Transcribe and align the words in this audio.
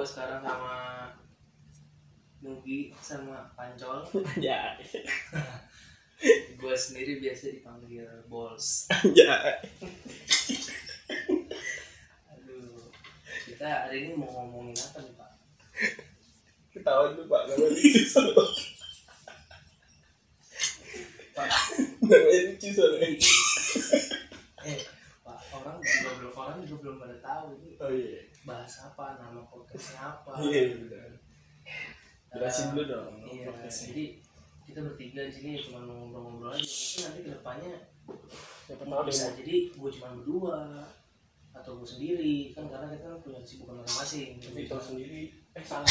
Gue 0.00 0.08
sekarang 0.08 0.40
sama 0.40 1.12
Nugi 2.40 2.88
sama 3.04 3.52
Pancol. 3.52 4.00
Ya 4.40 4.80
gue 6.56 6.72
sendiri 6.72 7.20
biasa 7.20 7.52
dipanggil 7.52 8.08
Bols. 8.24 8.88
Ya 9.12 9.60
aduh 12.32 12.88
kita 13.44 13.68
hari 13.68 14.08
ini 14.08 14.16
mau 14.16 14.24
ngomongin 14.24 14.72
apa 14.80 15.04
nih 15.04 15.12
pak? 15.20 15.32
Ketahuan 16.72 17.20
tuh 17.20 17.28
pak. 17.28 17.52
Namanya 17.52 17.68
lucu 17.68 18.24
pak. 21.36 21.48
Namanya 22.08 22.40
lucu 22.48 22.68
soalnya. 22.72 23.04
Eh 24.64 24.80
pak 25.20 25.38
orang 25.60 25.76
juga 25.84 26.08
belum 26.24 26.32
orang 26.32 26.58
juga 26.64 26.88
belum 26.88 26.96
pada 27.04 27.16
tahu 27.20 27.44
ini. 27.60 27.76
Oh 27.76 27.92
iya 27.92 28.29
bahas 28.42 28.72
apa 28.82 29.18
nama 29.18 29.40
podcastnya 29.44 30.00
apa. 30.02 30.30
Iya 30.40 30.74
benar 30.74 31.10
Eh, 32.30 32.32
jelasin 32.32 32.72
dulu 32.72 32.84
dong 32.86 33.10
iya 33.26 33.46
podcastnya. 33.46 33.86
jadi 33.90 34.04
kita 34.62 34.80
bertiga 34.82 35.20
di 35.26 35.32
sini 35.32 35.50
cuma 35.60 35.82
ngobrol-ngobrol 35.82 36.50
aja. 36.50 36.62
Mungkin 36.62 37.00
nanti 37.02 37.20
ke 37.20 37.30
depannya 37.32 37.72
siapa 38.64 38.84
tahu 38.84 39.02
bisa 39.04 39.24
deh 39.28 39.34
jadi 39.36 39.54
gue 39.70 39.90
cuma 39.92 40.08
berdua 40.14 40.56
atau 41.52 41.72
gue 41.76 41.88
sendiri. 41.88 42.36
Kan 42.50 42.64
karena 42.66 42.86
kita 42.88 43.06
kan 43.08 43.20
punya 43.20 43.38
kesibukan 43.40 43.74
masing-masing. 43.78 44.28
Vito 44.40 44.78
sendiri. 44.78 45.22
Eh 45.50 45.64
salah. 45.66 45.86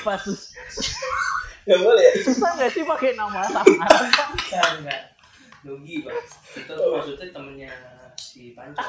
Pas. 0.00 0.18
Sus- 0.18 0.52
nggak 1.62 1.78
boleh 1.78 2.00
ya? 2.02 2.12
Susah 2.24 2.50
nggak 2.56 2.70
sih 2.72 2.82
pakai 2.82 3.12
nama 3.12 3.44
samaran? 3.44 4.08
Enggak, 4.08 4.68
enggak. 4.80 5.02
Nugi, 5.60 6.00
Pak. 6.00 6.16
Itu 6.56 6.72
tuh 6.72 6.88
maksudnya 6.96 7.28
temennya 7.28 7.70
si 8.16 8.56
Pancol. 8.56 8.88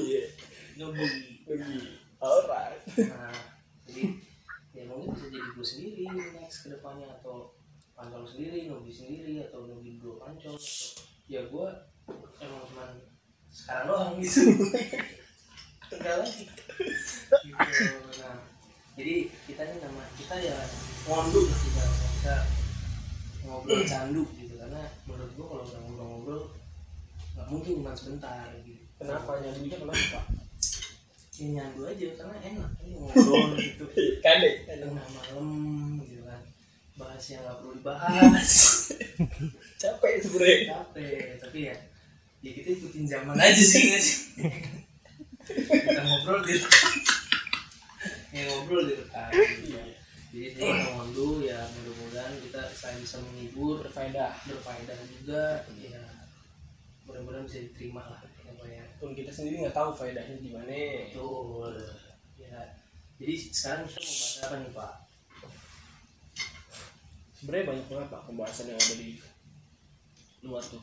iya 0.00 0.24
Nugi. 0.76 1.42
pergi 1.48 1.78
alright 2.20 2.80
Nah, 2.96 3.34
jadi 3.88 4.02
ya 4.76 4.82
mungkin 4.88 5.16
bisa 5.16 5.26
jadi 5.32 5.48
gue 5.52 5.66
sendiri 5.66 6.04
next 6.36 6.68
ke 6.68 6.76
depannya 6.76 7.08
atau 7.20 7.56
Pancol 7.96 8.28
sendiri, 8.28 8.68
Nugi 8.68 8.92
sendiri 8.92 9.40
atau 9.48 9.64
Nugi 9.64 9.96
dua 9.96 10.20
Pancol. 10.20 10.52
Atau, 10.52 10.60
ya 11.32 11.40
gue 11.48 11.66
emang 12.44 12.62
cuman 12.68 12.90
sekarang 13.48 13.84
doang 13.88 14.12
gitu. 14.20 14.52
Enggak 15.96 16.16
lagi. 16.20 16.44
Gitu. 16.44 16.62
Nah, 18.20 18.36
jadi 18.96 19.14
kita 19.48 19.60
ini 19.64 19.76
nama 19.80 20.02
kita 20.16 20.34
ya 20.40 20.56
ngonduk 21.04 21.44
lah 21.52 21.58
kita 21.60 21.82
kita 21.86 22.36
ngobrol 23.46 23.82
candu 23.84 24.24
gitu 24.34 24.54
karena 24.58 24.82
menurut 25.06 25.30
gua 25.38 25.46
kalau 25.46 25.64
udah 25.68 25.80
ngobrol-ngobrol 25.84 26.42
nggak 27.36 27.46
mungkin 27.52 27.72
cuma 27.78 27.92
sebentar 27.92 28.48
gitu 28.64 28.82
kenapa 28.96 29.30
nyanyinya 29.44 29.78
kenapa 29.84 30.20
ya 31.36 31.46
nyandu 31.52 31.82
aja 31.84 32.06
karena 32.16 32.36
enak. 32.40 32.70
Ini 32.80 32.94
ngobrol 33.00 33.56
gitu. 33.60 33.84
Kan 34.24 34.40
deh 34.40 34.54
tengah 34.64 35.06
malam 35.12 35.48
gitu 36.00 36.24
kan. 36.24 36.40
Bahas 36.96 37.24
yang 37.28 37.44
nggak 37.44 37.56
perlu 37.60 37.72
dibahas. 37.76 38.50
Capek 39.82 40.12
sebenernya 40.24 40.72
capek 40.72 41.36
tapi 41.36 41.68
ya 41.68 41.76
ya 42.40 42.50
kita 42.56 42.68
ikutin 42.80 43.04
zaman 43.04 43.36
aja 43.36 43.60
sih 43.60 43.92
kita 45.46 46.00
ngobrol 46.04 46.40
di 46.42 46.56
ya 48.34 48.42
ngobrol 48.50 48.82
di 48.88 48.94
iya. 49.68 49.84
Jadi 50.36 50.52
kita 50.52 50.90
ngondu 50.92 51.44
ya 51.44 51.64
mudah-mudahan 51.64 52.34
kita 52.44 52.60
selain 52.76 53.00
bisa 53.00 53.16
menghibur 53.24 53.80
berfaedah. 53.80 54.36
berfaedah 54.44 54.98
juga 55.12 55.64
ya 55.80 56.02
mudah-mudahan 57.08 57.46
bisa 57.46 57.62
diterima 57.62 58.02
lah 58.04 58.20
ya 58.68 58.84
pun 58.98 59.12
kita 59.12 59.30
sendiri 59.32 59.64
nggak 59.64 59.76
tahu 59.76 59.90
faedahnya 59.94 60.36
gimana. 60.40 60.72
Betul. 61.10 61.74
Ya 62.36 62.76
jadi 63.16 63.34
sekarang 63.48 63.88
kita 63.88 64.00
mau 64.04 64.12
bahas 64.12 64.38
apa 64.44 64.56
nih 64.60 64.72
Pak? 64.76 64.92
Sebenarnya 67.36 67.68
banyak 67.68 67.86
banget 67.92 68.08
pak 68.08 68.22
pembahasan 68.26 68.66
yang 68.72 68.80
ada 68.80 68.94
di 68.96 69.10
luar 70.44 70.64
tuh. 70.64 70.82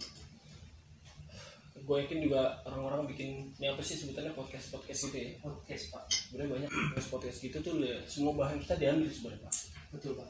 Gue 1.84 1.98
yakin 2.06 2.24
juga 2.24 2.64
orang-orang 2.64 3.10
bikin 3.12 3.52
ini 3.60 3.68
apa 3.68 3.82
sih 3.84 4.00
sebutannya 4.00 4.32
podcast 4.32 4.72
podcast 4.72 5.10
gitu 5.10 5.18
ya? 5.18 5.30
Podcast 5.44 5.92
Pak. 5.92 6.04
Sebenarnya 6.08 6.50
banyak 6.56 6.70
podcast 6.72 7.08
podcast 7.12 7.38
gitu 7.42 7.58
tuh 7.60 7.74
ya, 7.84 8.00
semua 8.08 8.32
bahan 8.38 8.62
kita 8.62 8.80
diambil 8.80 9.10
sebenarnya 9.12 9.42
pak. 9.44 9.54
Betul 9.92 10.12
Pak. 10.16 10.30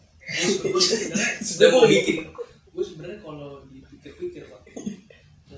Gue 0.64 0.82
sebenarnya 0.82 1.30
sudah 1.54 1.68
mau 1.70 1.86
bikin. 1.86 2.18
gue 2.74 2.82
sebenarnya 2.82 3.20
kalau 3.22 3.62
dipikir-pikir 3.70 4.33
Pak 4.33 4.33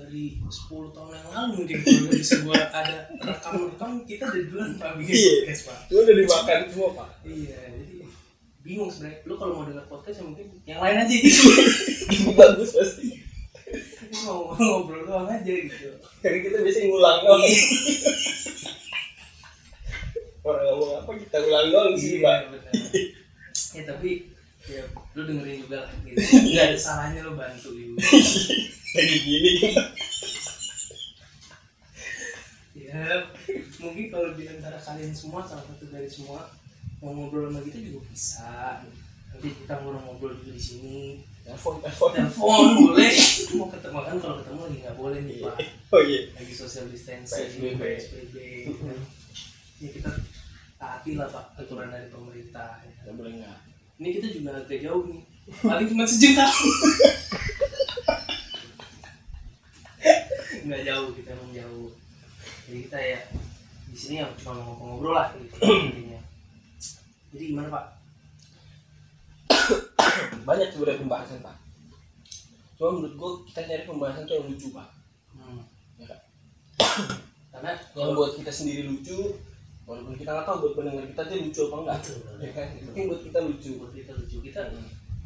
dari 0.06 0.38
10 0.38 0.48
tahun 0.88 1.10
yang 1.12 1.28
lalu 1.28 1.50
mungkin 1.58 1.76
kalau 1.82 2.08
bisa 2.08 2.36
ada 2.70 2.96
rekam-rekam 3.18 3.90
kita 4.06 4.24
dari 4.24 4.44
duluan 4.46 4.70
Pak. 4.76 4.90
Bikin 4.96 5.12
Iya. 5.12 5.32
podcast 5.42 5.62
Pak. 5.66 5.78
Gue 5.86 6.00
udah 6.00 6.14
dimakan 6.16 6.58
semua 6.66 6.90
pak? 6.94 7.08
Iya 7.22 7.58
jadi 7.68 7.94
bingung 8.62 8.88
sebenarnya. 8.88 9.18
Lu 9.22 9.34
kalau 9.34 9.52
mau 9.52 9.64
dengar 9.64 9.86
podcast 9.86 10.16
ya 10.16 10.24
mungkin 10.24 10.46
yang 10.62 10.78
lain 10.78 10.96
aja. 10.96 11.10
Gitu 11.12 11.42
bagus 12.38 12.70
pasti. 12.72 13.08
Mau 14.22 14.54
ngobrol 14.54 15.02
doang 15.02 15.26
aja 15.26 15.42
gitu. 15.50 15.90
Karena 16.18 16.38
kita 16.40 16.56
biasanya 16.62 16.86
ngulang 16.86 17.18
doang. 17.20 17.42
Orang 20.40 20.62
ngomong 20.64 20.92
apa 20.96 21.10
kita 21.18 21.36
ulang 21.42 21.66
doang 21.68 21.92
sih 21.94 22.22
pak 22.22 22.36
Iya, 22.38 22.46
benar. 22.48 22.72
ya 23.74 23.82
tapi 23.84 24.10
ya 24.66 24.82
lu 25.12 25.22
dengerin 25.24 25.58
juga 25.60 25.80
gitu. 26.02 26.18
Nggak 26.48 26.64
ada 26.64 26.78
salahnya 26.78 27.20
lu 27.22 27.34
bantu 27.34 27.74
juga 27.74 27.98
lagi 28.94 29.16
gini. 29.24 29.52
Ya 32.76 33.26
mungkin 33.82 34.04
kalau 34.12 34.30
di 34.38 34.44
antara 34.46 34.78
kalian 34.78 35.10
semua 35.10 35.42
salah 35.42 35.64
satu 35.66 35.90
dari 35.90 36.06
semua 36.06 36.46
mau 37.02 37.12
ngobrol 37.12 37.50
sama 37.50 37.64
kita 37.66 37.82
juga 37.82 38.00
bisa. 38.12 38.84
Nanti 39.32 39.48
kita 39.52 39.82
ngobrol-ngobrol 39.82 40.38
juga 40.38 40.52
di 40.54 40.62
sini. 40.62 40.98
Telepon 41.42 41.82
telepon. 41.82 42.10
Telepon 42.14 42.66
boleh. 42.78 43.12
Mau 43.58 43.68
ketemu 43.72 43.98
kan? 44.00 44.16
Kalau 44.22 44.36
ketemu 44.42 44.60
lagi 44.62 44.78
nggak 44.84 44.96
boleh 44.96 45.20
nih 45.26 45.36
pak. 45.42 45.56
Oh 45.92 46.02
iya. 46.02 46.20
Lagi 46.38 46.54
social 46.54 46.86
distancing 46.88 47.48
PSBB. 47.50 47.80
PSBB 47.80 48.34
ya 49.76 49.92
kita 49.92 50.08
taati 50.80 51.20
lah 51.20 51.28
pak 51.28 51.52
aturan 51.60 51.92
dari 51.92 52.08
pemerintah 52.08 52.80
ya. 52.80 53.12
boleh 53.12 53.32
nggak. 53.44 53.58
Ini 53.96 54.08
kita 54.20 54.26
juga 54.32 54.50
agak 54.60 54.78
jauh 54.80 55.04
nih. 55.08 55.22
Paling 55.62 55.86
cuma 55.94 56.04
sejengkal 56.08 56.50
nggak 60.68 60.84
jauh 60.86 61.08
kita 61.14 61.28
emang 61.32 61.50
jauh. 61.54 61.88
Jadi 62.66 62.78
kita 62.90 62.98
ya 62.98 63.20
di 63.86 63.96
sini 63.96 64.14
yang 64.22 64.32
cuma 64.38 64.58
ngobrol-ngobrol 64.58 65.14
lah 65.14 65.30
gitu. 65.38 65.54
Intinya. 65.88 66.20
Jadi 67.32 67.44
gimana 67.54 67.68
pak? 67.70 67.84
Banyak 70.48 70.68
sebenarnya 70.74 71.02
pembahasan 71.02 71.38
pak. 71.40 71.56
Cuma 72.76 72.90
menurut 72.98 73.14
gue 73.16 73.30
kita 73.52 73.60
nyari 73.64 73.84
pembahasan 73.88 74.24
tuh 74.28 74.34
yang 74.36 74.46
lucu 74.50 74.68
pak. 74.74 74.88
Hmm. 75.36 75.60
ya 76.00 76.08
kan 76.08 76.20
karena 77.52 77.72
yang 77.96 78.16
buat 78.16 78.36
kita 78.36 78.52
sendiri 78.52 78.88
lucu 78.88 79.36
walaupun 79.84 80.16
kita 80.16 80.32
nggak 80.32 80.48
tahu 80.48 80.56
buat 80.64 80.72
pendengar 80.80 81.04
kita 81.08 81.22
tuh 81.28 81.36
lucu 81.40 81.60
apa 81.68 81.76
enggak 81.80 81.98
ya 82.40 82.50
kan? 82.52 82.66
Penting 82.92 83.04
buat 83.08 83.22
kita 83.22 83.38
lucu. 83.44 83.70
Buat 83.80 83.92
kita 83.96 84.12
lucu. 84.12 84.36
Kita 84.44 84.60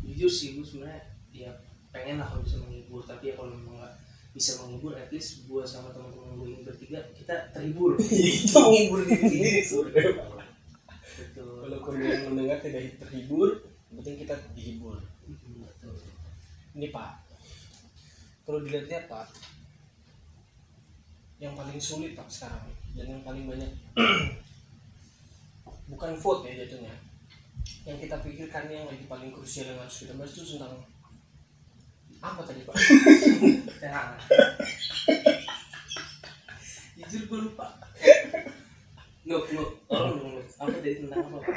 jujur 0.05 0.31
sih 0.31 0.59
gue 0.59 0.65
sebenarnya 0.67 1.03
ya 1.31 1.51
pengen 1.91 2.23
lah 2.23 2.27
kalau 2.27 2.43
bisa 2.43 2.59
menghibur 2.63 3.03
tapi 3.03 3.31
ya 3.31 3.35
kalau 3.39 3.51
memang 3.55 3.83
nggak 3.83 3.95
bisa 4.41 4.57
menghibur 4.65 4.97
at 4.97 5.13
least 5.13 5.45
gue 5.45 5.61
sama 5.69 5.93
teman-teman 5.93 6.33
gue 6.41 6.49
ini 6.49 6.65
bertiga 6.65 6.97
kita 7.13 7.53
terhibur. 7.53 8.01
Itu 8.41 8.57
menghibur 8.57 9.05
diri 9.05 9.29
sendiri 9.29 9.61
sebenarnya. 9.61 10.25
Betul. 10.97 11.69
Walaupun 11.69 12.01
yang 12.01 12.33
mendengar 12.33 12.57
tidak 12.65 12.97
terhibur 13.05 13.61
yang 13.93 14.01
penting 14.01 14.25
kita 14.25 14.41
dihibur. 14.57 14.97
Betul. 15.29 15.93
Ini 16.73 16.89
pak. 16.89 17.21
Kalau 18.49 18.65
dilihat-lihat 18.65 19.13
pak. 19.13 19.29
Yang 21.37 21.53
paling 21.61 21.77
sulit 21.77 22.17
pak 22.17 22.33
sekarang 22.33 22.65
dan 22.97 23.13
yang 23.13 23.21
paling 23.21 23.45
banyak 23.45 23.69
bukan 25.93 26.17
vote 26.17 26.49
ya 26.49 26.65
jatuhnya. 26.65 26.97
Yang 27.85 28.09
kita 28.09 28.17
pikirkan 28.25 28.73
yang 28.73 28.89
lagi 28.89 29.05
paling 29.05 29.37
krusial 29.37 29.69
yang 29.69 29.85
harus 29.85 30.01
kita 30.01 30.17
bahas 30.17 30.33
itu 30.33 30.57
tentang 30.57 30.81
apa 32.21 32.41
tadi 32.45 32.61
pak 32.69 32.75
ya 33.85 34.01
jujur 37.09 37.23
gue 37.27 37.39
lupa 37.49 37.67
Nuk, 39.21 39.47
nuk, 39.55 39.71
tolong 39.87 40.17
dong, 40.19 40.33
Nuk. 40.43 40.47
Apa 40.59 40.75
dari 40.83 40.97
tentang 40.97 41.23
apa, 41.23 41.39
Pak? 41.39 41.55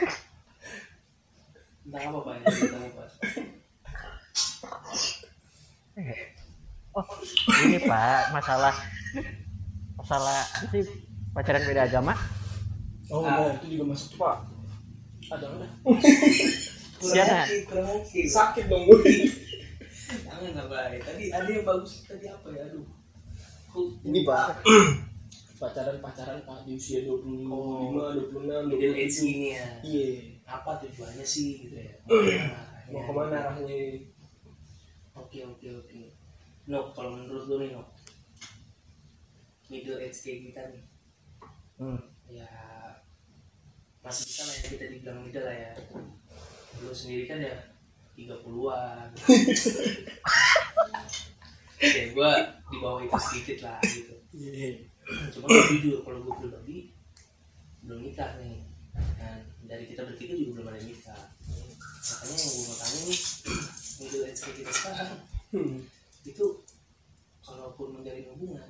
Tentang 1.82 2.04
apa, 2.06 2.20
Pak? 2.22 2.34
Tentang 2.46 2.86
apa? 2.86 3.04
Oh, 6.94 7.06
ini 7.66 7.80
Pak, 7.82 8.22
masalah 8.30 8.76
masalah 9.98 10.46
sih 10.70 10.86
pacaran 11.34 11.66
beda 11.66 11.90
agama? 11.90 12.14
oh 13.14 13.22
Ah. 13.26 13.46
nah, 13.46 13.54
itu 13.60 13.66
juga 13.78 13.84
masuk 13.92 14.08
tuh 14.16 14.20
pak 14.26 14.38
ada 15.32 15.46
udah 15.50 15.70
Kurang 17.68 18.00
sakit 18.08 18.66
dong 18.72 18.84
gue 18.88 19.00
Jangan 20.34 20.52
lah, 20.58 20.66
Pak. 20.66 20.84
Tadi 21.06 21.24
ada 21.30 21.50
yang 21.50 21.66
bagus 21.66 21.92
tadi 22.04 22.26
apa 22.26 22.48
ya? 22.50 22.66
Aduh. 22.68 22.86
Kok 23.74 24.06
ini 24.06 24.22
pak 24.22 24.62
pacaran 25.62 25.98
pacaran 25.98 26.38
pak 26.46 26.62
di 26.62 26.78
usia 26.78 27.02
25, 27.10 27.50
Oh. 27.50 28.14
26, 28.14 28.70
middle 28.70 28.94
age 28.94 29.18
27 29.18 29.26
gini 29.26 29.48
ya 29.58 29.66
iya 29.82 30.06
apa 30.46 30.78
tujuannya 30.78 31.26
sih 31.26 31.66
gitu 31.66 31.82
ya 31.82 31.94
mau 32.94 33.02
ke 33.02 33.10
mana 33.10 33.10
mau 33.10 33.10
arahnya? 33.10 33.10
ke 33.10 33.12
mana 33.18 33.36
arahnya 33.42 33.78
oke 35.18 35.40
oke 35.58 35.68
oke 35.82 36.02
no 36.70 36.94
kalau 36.94 37.18
menurut 37.18 37.50
lu 37.50 37.56
nih 37.66 37.70
no 37.74 37.82
middle 39.72 39.98
age 39.98 40.20
kayak 40.22 40.40
kita 40.46 40.62
nih 40.70 40.84
Hmm. 41.74 41.98
ya 42.30 42.46
masih 44.06 44.30
bisa 44.30 44.42
lah 44.46 44.54
ya 44.54 44.66
kita 44.70 44.86
dibilang 44.94 45.26
middle 45.26 45.42
lah 45.42 45.56
ya 45.58 45.72
lu 46.78 46.94
sendiri 46.94 47.26
kan 47.26 47.42
ya 47.42 47.56
30-an 48.14 49.08
ya 51.84 52.04
gua 52.16 52.32
di 52.72 52.78
bawah 52.80 53.02
itu 53.04 53.18
sedikit 53.20 53.58
lah 53.68 53.80
gitu. 53.84 54.16
Iya 54.34 54.80
cuma 55.36 55.46
gua 55.52 55.64
jujur 55.68 56.00
kalau 56.08 56.20
gue 56.24 56.34
pribadi 56.40 56.78
belum 57.84 58.00
nikah 58.08 58.40
nih. 58.40 58.64
Dan 58.94 59.40
dari 59.66 59.90
kita 59.90 60.06
bertiga 60.06 60.38
juga 60.38 60.62
belum 60.62 60.68
ada 60.72 60.82
nikah. 60.86 61.22
Makanya 62.04 62.36
yang 62.40 62.54
gue 62.54 62.66
mau 62.70 62.78
tanya 62.78 63.00
nih 63.10 63.20
middle 64.00 64.26
age 64.30 64.40
kayak 64.42 64.56
kita 64.64 64.72
sekarang 64.72 65.12
Hmm. 65.54 65.86
itu 66.26 66.46
kalaupun 67.46 67.94
menjalin 67.94 68.26
hubungan 68.34 68.66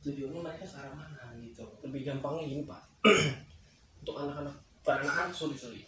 tujuannya 0.00 0.40
mereka 0.40 0.64
ke 0.64 0.76
arah 0.80 0.96
mana 0.96 1.36
gitu. 1.44 1.68
Lebih 1.84 2.00
gampangnya 2.08 2.48
gini 2.48 2.64
pak. 2.64 2.80
Untuk 4.00 4.16
anak-anak 4.16 4.56
bukan 4.82 4.98
anak-anak 5.04 5.34
sorry 5.36 5.54
sorry 5.54 5.84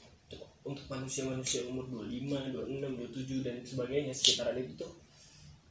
untuk, 0.65 0.85
manusia-manusia 0.89 1.69
umur 1.69 1.85
25, 2.09 2.57
26, 2.57 2.97
27 3.13 3.45
dan 3.45 3.57
sebagainya 3.61 4.13
sekitaran 4.17 4.57
itu 4.57 4.73
tuh 4.81 4.93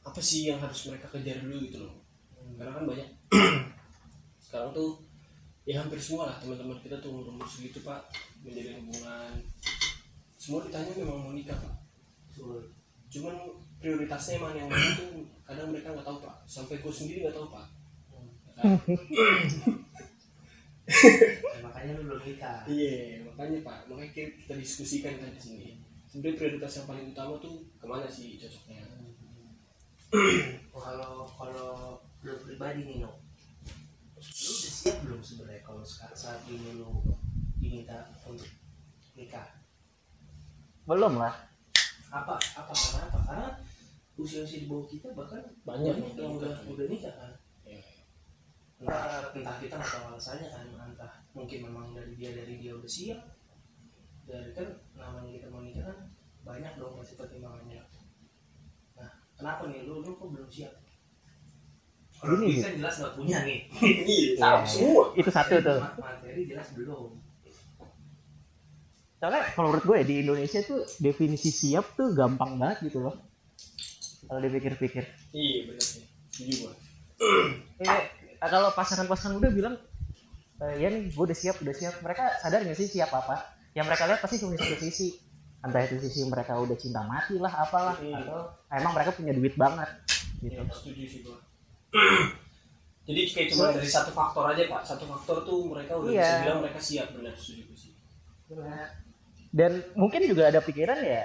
apa 0.04 0.20
sih 0.22 0.46
yang 0.46 0.62
harus 0.62 0.86
mereka 0.86 1.10
kejar 1.10 1.42
dulu 1.42 1.56
gitu 1.66 1.82
loh? 1.82 1.94
Hmm. 2.38 2.54
karena 2.60 2.72
kan 2.76 2.84
banyak. 2.86 3.08
Sekarang 4.44 4.70
tuh 4.70 5.00
ya 5.64 5.80
hampir 5.80 5.96
semua 5.96 6.28
lah 6.28 6.36
teman-teman 6.38 6.76
kita 6.84 7.00
tuh 7.00 7.10
umur 7.10 7.34
umur 7.34 7.48
segitu 7.48 7.80
pak. 7.82 8.04
Menjalin 8.44 8.84
hubungan. 8.84 9.32
Semua 10.36 10.60
ditanya 10.68 10.92
memang 10.94 11.18
mau 11.24 11.32
nikah 11.32 11.56
pak. 11.56 11.74
Betul. 12.30 12.70
cuman 13.14 13.36
prioritasnya 13.78 14.42
mana 14.42 14.58
yang 14.58 14.66
mana 14.66 14.90
tuh 14.98 15.22
kadang 15.46 15.70
mereka 15.70 15.94
nggak 15.94 16.06
tahu 16.06 16.18
pak. 16.20 16.36
Sampai 16.44 16.82
gue 16.82 16.92
sendiri 16.92 17.24
nggak 17.24 17.36
tahu 17.36 17.48
pak. 17.50 17.66
Hmm. 18.60 18.78
Ya, 20.84 21.64
makanya 21.64 21.96
lu 21.96 22.12
belum 22.12 22.20
nikah. 22.28 22.60
Iya, 22.68 23.23
makanya 23.34 23.66
Pak, 23.66 23.78
makanya 23.90 24.10
kita, 24.14 24.30
kita 24.46 24.54
diskusikan 24.62 25.18
kan 25.18 25.34
di 25.34 25.42
sini. 25.42 25.68
Sebenarnya 26.06 26.38
prioritas 26.38 26.78
yang 26.78 26.86
paling 26.86 27.06
utama 27.10 27.34
tuh 27.42 27.66
ke 27.74 27.86
mana 27.90 28.06
sih 28.06 28.38
cocoknya? 28.38 28.86
Oh, 30.70 30.78
kalau 30.78 31.26
kalau 31.26 31.98
lu 32.22 32.38
pribadi 32.46 32.86
nih 32.86 33.02
no 33.02 33.10
lu 34.14 34.50
udah 34.54 34.72
siap 34.72 34.96
belum 35.02 35.20
sebenarnya 35.20 35.60
kalau 35.66 35.82
saat, 35.82 36.14
saat 36.14 36.40
ini 36.46 36.78
lu 36.78 37.02
diminta 37.58 38.14
untuk 38.24 38.46
nikah 39.18 39.58
belum 40.86 41.18
lah 41.18 41.34
apa 42.14 42.38
apa 42.38 42.72
karena 42.72 43.02
apa 43.10 43.18
karena 43.26 43.48
usia 44.14 44.46
usia 44.46 44.62
di 44.62 44.70
bawah 44.70 44.86
kita 44.86 45.10
bahkan 45.18 45.42
Banyak 45.66 45.98
banyak 45.98 46.14
yang 46.14 46.38
udah 46.38 46.54
udah 46.70 46.86
nikah 46.86 47.10
kan. 47.10 47.32
Entah, 48.80 49.30
entah 49.34 49.56
kita 49.62 49.74
nggak 49.78 49.90
tahu 49.94 50.04
alasannya 50.14 50.48
kan 50.54 50.64
entah 50.90 51.12
mungkin 51.36 51.58
memang 51.66 51.86
dari 51.96 52.12
dia 52.18 52.30
dari 52.38 52.54
dia 52.62 52.72
udah 52.78 52.90
siap. 52.90 53.20
Dari 54.24 54.50
kan 54.56 54.68
namanya 54.96 55.30
kita 55.36 55.46
mau 55.52 55.60
nikah 55.60 55.84
kan 55.84 55.98
banyak 56.44 56.72
dong 56.80 56.92
pasti 57.00 57.14
pertimbangannya 57.16 57.80
nah 58.94 59.10
kenapa 59.38 59.62
nih? 59.70 59.80
Lu 59.88 60.00
lu 60.06 60.12
kok 60.16 60.28
belum 60.30 60.48
siap? 60.48 60.72
Kalau 62.14 62.40
Gini, 62.40 62.56
kita 62.62 62.70
jelas 62.80 62.94
nggak 63.02 63.14
punya 63.18 63.38
nih. 63.44 63.58
Iya, 64.14 64.26
Iya, 64.38 64.50
semua. 64.64 65.04
itu 65.18 65.30
satu 65.30 65.54
tuh. 65.60 65.78
Ma- 65.82 65.96
materi 66.00 66.42
jelas 66.48 66.68
belum. 66.72 67.10
Soalnya 69.20 69.42
kalau 69.56 69.66
menurut 69.72 69.84
gue 69.88 69.96
ya, 70.00 70.04
di 70.04 70.16
Indonesia 70.24 70.60
tuh 70.64 70.80
definisi 71.00 71.48
siap 71.52 71.96
tuh 71.98 72.12
gampang 72.12 72.56
banget 72.60 72.88
gitu 72.92 73.04
loh. 73.04 73.14
Kalau 74.28 74.40
dipikir-pikir. 74.40 75.04
Iya, 75.36 75.58
benar 75.68 75.84
sih. 75.84 76.04
Gua. 76.60 76.72
Eh, 78.44 78.50
kalau 78.52 78.68
pasangan-pasangan 78.76 79.40
udah 79.40 79.50
bilang 79.50 79.74
eh, 80.60 80.74
ya 80.76 80.92
nih 80.92 81.08
gue 81.08 81.24
udah 81.24 81.32
siap 81.32 81.56
udah 81.64 81.72
siap 81.72 81.94
mereka 82.04 82.28
sadar 82.44 82.60
nggak 82.60 82.76
sih 82.76 82.92
siap 82.92 83.08
apa 83.08 83.40
yang 83.72 83.88
mereka 83.88 84.04
lihat 84.04 84.20
pasti 84.20 84.36
cuma 84.36 84.52
satu 84.54 84.76
sisi 84.76 85.16
entah 85.64 85.80
itu 85.80 85.96
sisi 85.96 86.28
mereka 86.28 86.60
udah 86.60 86.76
cinta 86.76 87.00
mati 87.08 87.40
lah 87.40 87.48
apalah 87.50 87.96
Hmm. 87.96 88.12
atau 88.12 88.52
emang 88.68 88.92
mereka 88.92 89.16
punya 89.16 89.32
duit 89.32 89.56
banget 89.56 89.88
gitu 90.44 90.60
Iya, 90.60 90.68
setuju 90.68 91.02
sih 91.08 91.20
gua. 91.24 91.40
Jadi 93.08 93.20
kayak 93.32 93.48
cuma 93.52 93.72
dari 93.72 93.88
satu 93.88 94.12
faktor 94.12 94.44
aja 94.48 94.62
Pak. 94.68 94.80
Satu 94.84 95.04
faktor 95.08 95.36
tuh 95.44 95.72
mereka 95.72 95.92
udah 95.96 96.08
Iya. 96.12 96.20
bisa 96.20 96.36
bilang 96.44 96.60
mereka 96.60 96.80
siap 96.80 97.08
benar 97.16 97.32
setuju 97.36 97.72
sih. 97.72 97.92
dan 99.54 99.72
mungkin 99.96 100.28
juga 100.28 100.52
ada 100.52 100.60
pikiran 100.60 101.00
ya 101.00 101.24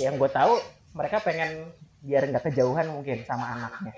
yang 0.00 0.16
gue 0.16 0.30
tahu 0.32 0.58
mereka 0.96 1.20
pengen 1.20 1.68
biar 2.00 2.24
nggak 2.24 2.50
kejauhan 2.50 2.88
mungkin 2.88 3.20
sama 3.28 3.52
anaknya 3.52 3.92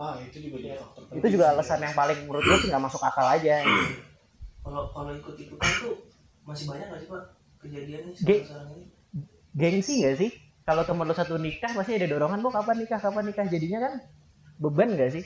Ah, 0.00 0.16
itu 0.18 0.38
juga 0.40 0.56
jadi 0.58 0.80
faktor. 0.80 1.02
itu 1.12 1.26
juga 1.28 1.44
alasan 1.52 1.78
yang 1.78 1.92
paling 1.92 2.18
menurut 2.24 2.40
gue 2.40 2.56
sih 2.56 2.68
nggak 2.72 2.80
masuk 2.80 3.02
akal 3.04 3.26
aja. 3.28 3.60
Kalau 4.64 4.92
kalau 4.92 5.12
ikut 5.12 5.36
ikutan 5.36 5.72
tuh 5.78 5.94
masih 6.42 6.68
banyak 6.68 6.84
nggak 6.84 7.00
sih 7.00 7.08
pak 7.08 7.22
kejadian 7.60 8.00
nih 8.02 8.14
Ge- 8.18 8.44
sekarang 8.44 8.68
ini? 8.70 8.84
Gengsi 9.52 9.92
nggak 10.00 10.16
sih? 10.16 10.30
Kalau 10.62 10.84
temen 10.84 11.04
lu 11.04 11.12
satu 11.12 11.34
nikah 11.36 11.72
pasti 11.72 11.96
ada 11.96 12.06
dorongan 12.06 12.38
lu 12.38 12.48
kapan 12.48 12.76
nikah 12.78 12.96
kapan 12.96 13.24
nikah? 13.24 13.44
Jadinya 13.44 13.78
kan 13.80 13.92
beban 14.56 14.92
nggak 14.92 15.10
sih? 15.10 15.24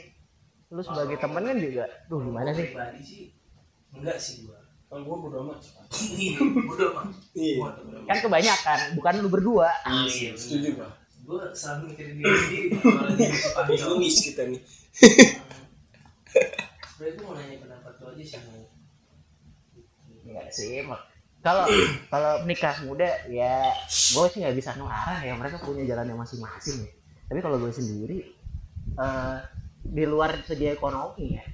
Lu 0.70 0.80
sebagai 0.80 1.18
temen 1.18 1.42
kan 1.42 1.58
juga 1.58 1.84
tuh 2.06 2.18
gimana 2.20 2.50
sih? 2.50 2.66
pribadi 2.66 3.00
sih 3.02 3.22
enggak 3.90 4.18
sih 4.18 4.46
gua. 4.46 4.58
Kalau 4.86 5.02
gua 5.02 5.16
bodo 5.18 5.36
amat 5.42 5.58
Iya. 6.14 6.38
Bodo 6.64 6.86
amat. 6.94 8.06
kan 8.06 8.18
kebanyakan 8.22 8.78
bukan 8.94 9.14
lu 9.18 9.28
berdua. 9.28 9.70
Iya, 9.84 10.34
setuju 10.34 10.78
Pak. 10.78 10.90
Gua 11.24 11.50
selalu 11.56 11.82
mikirin 11.92 12.14
diri 12.20 12.34
sendiri 12.36 12.66
kalau 12.76 13.02
lagi 13.08 13.16
di 13.16 13.38
depan 13.40 13.64
cowok. 13.64 13.96
Egois 13.96 14.16
kita 14.20 14.42
nih. 14.46 14.60
sebenarnya 16.84 17.12
gua 17.16 17.24
mau 17.26 17.34
nanya 17.34 17.56
pendapat 17.58 17.92
lu 17.98 18.06
aja 18.12 18.24
sih 18.24 18.38
mau 18.46 18.62
Enggak 20.24 20.48
sih 20.50 20.80
mak- 20.84 21.06
kalau 21.44 21.68
kalau 22.08 22.32
nikah 22.48 22.72
muda 22.88 23.04
ya 23.28 23.68
gue 23.84 24.26
sih 24.32 24.40
nggak 24.40 24.56
bisa 24.56 24.72
ngarah 24.80 25.20
ya. 25.20 25.36
Mereka 25.36 25.60
punya 25.60 25.84
jalannya 25.84 26.16
masing-masing 26.16 26.88
ya. 26.88 26.92
Tapi 27.28 27.40
kalau 27.44 27.60
gue 27.60 27.68
sendiri 27.68 28.18
eh, 28.96 29.36
di 29.84 30.04
luar 30.08 30.40
segi 30.48 30.72
ekonomi 30.72 31.36
ya 31.36 31.44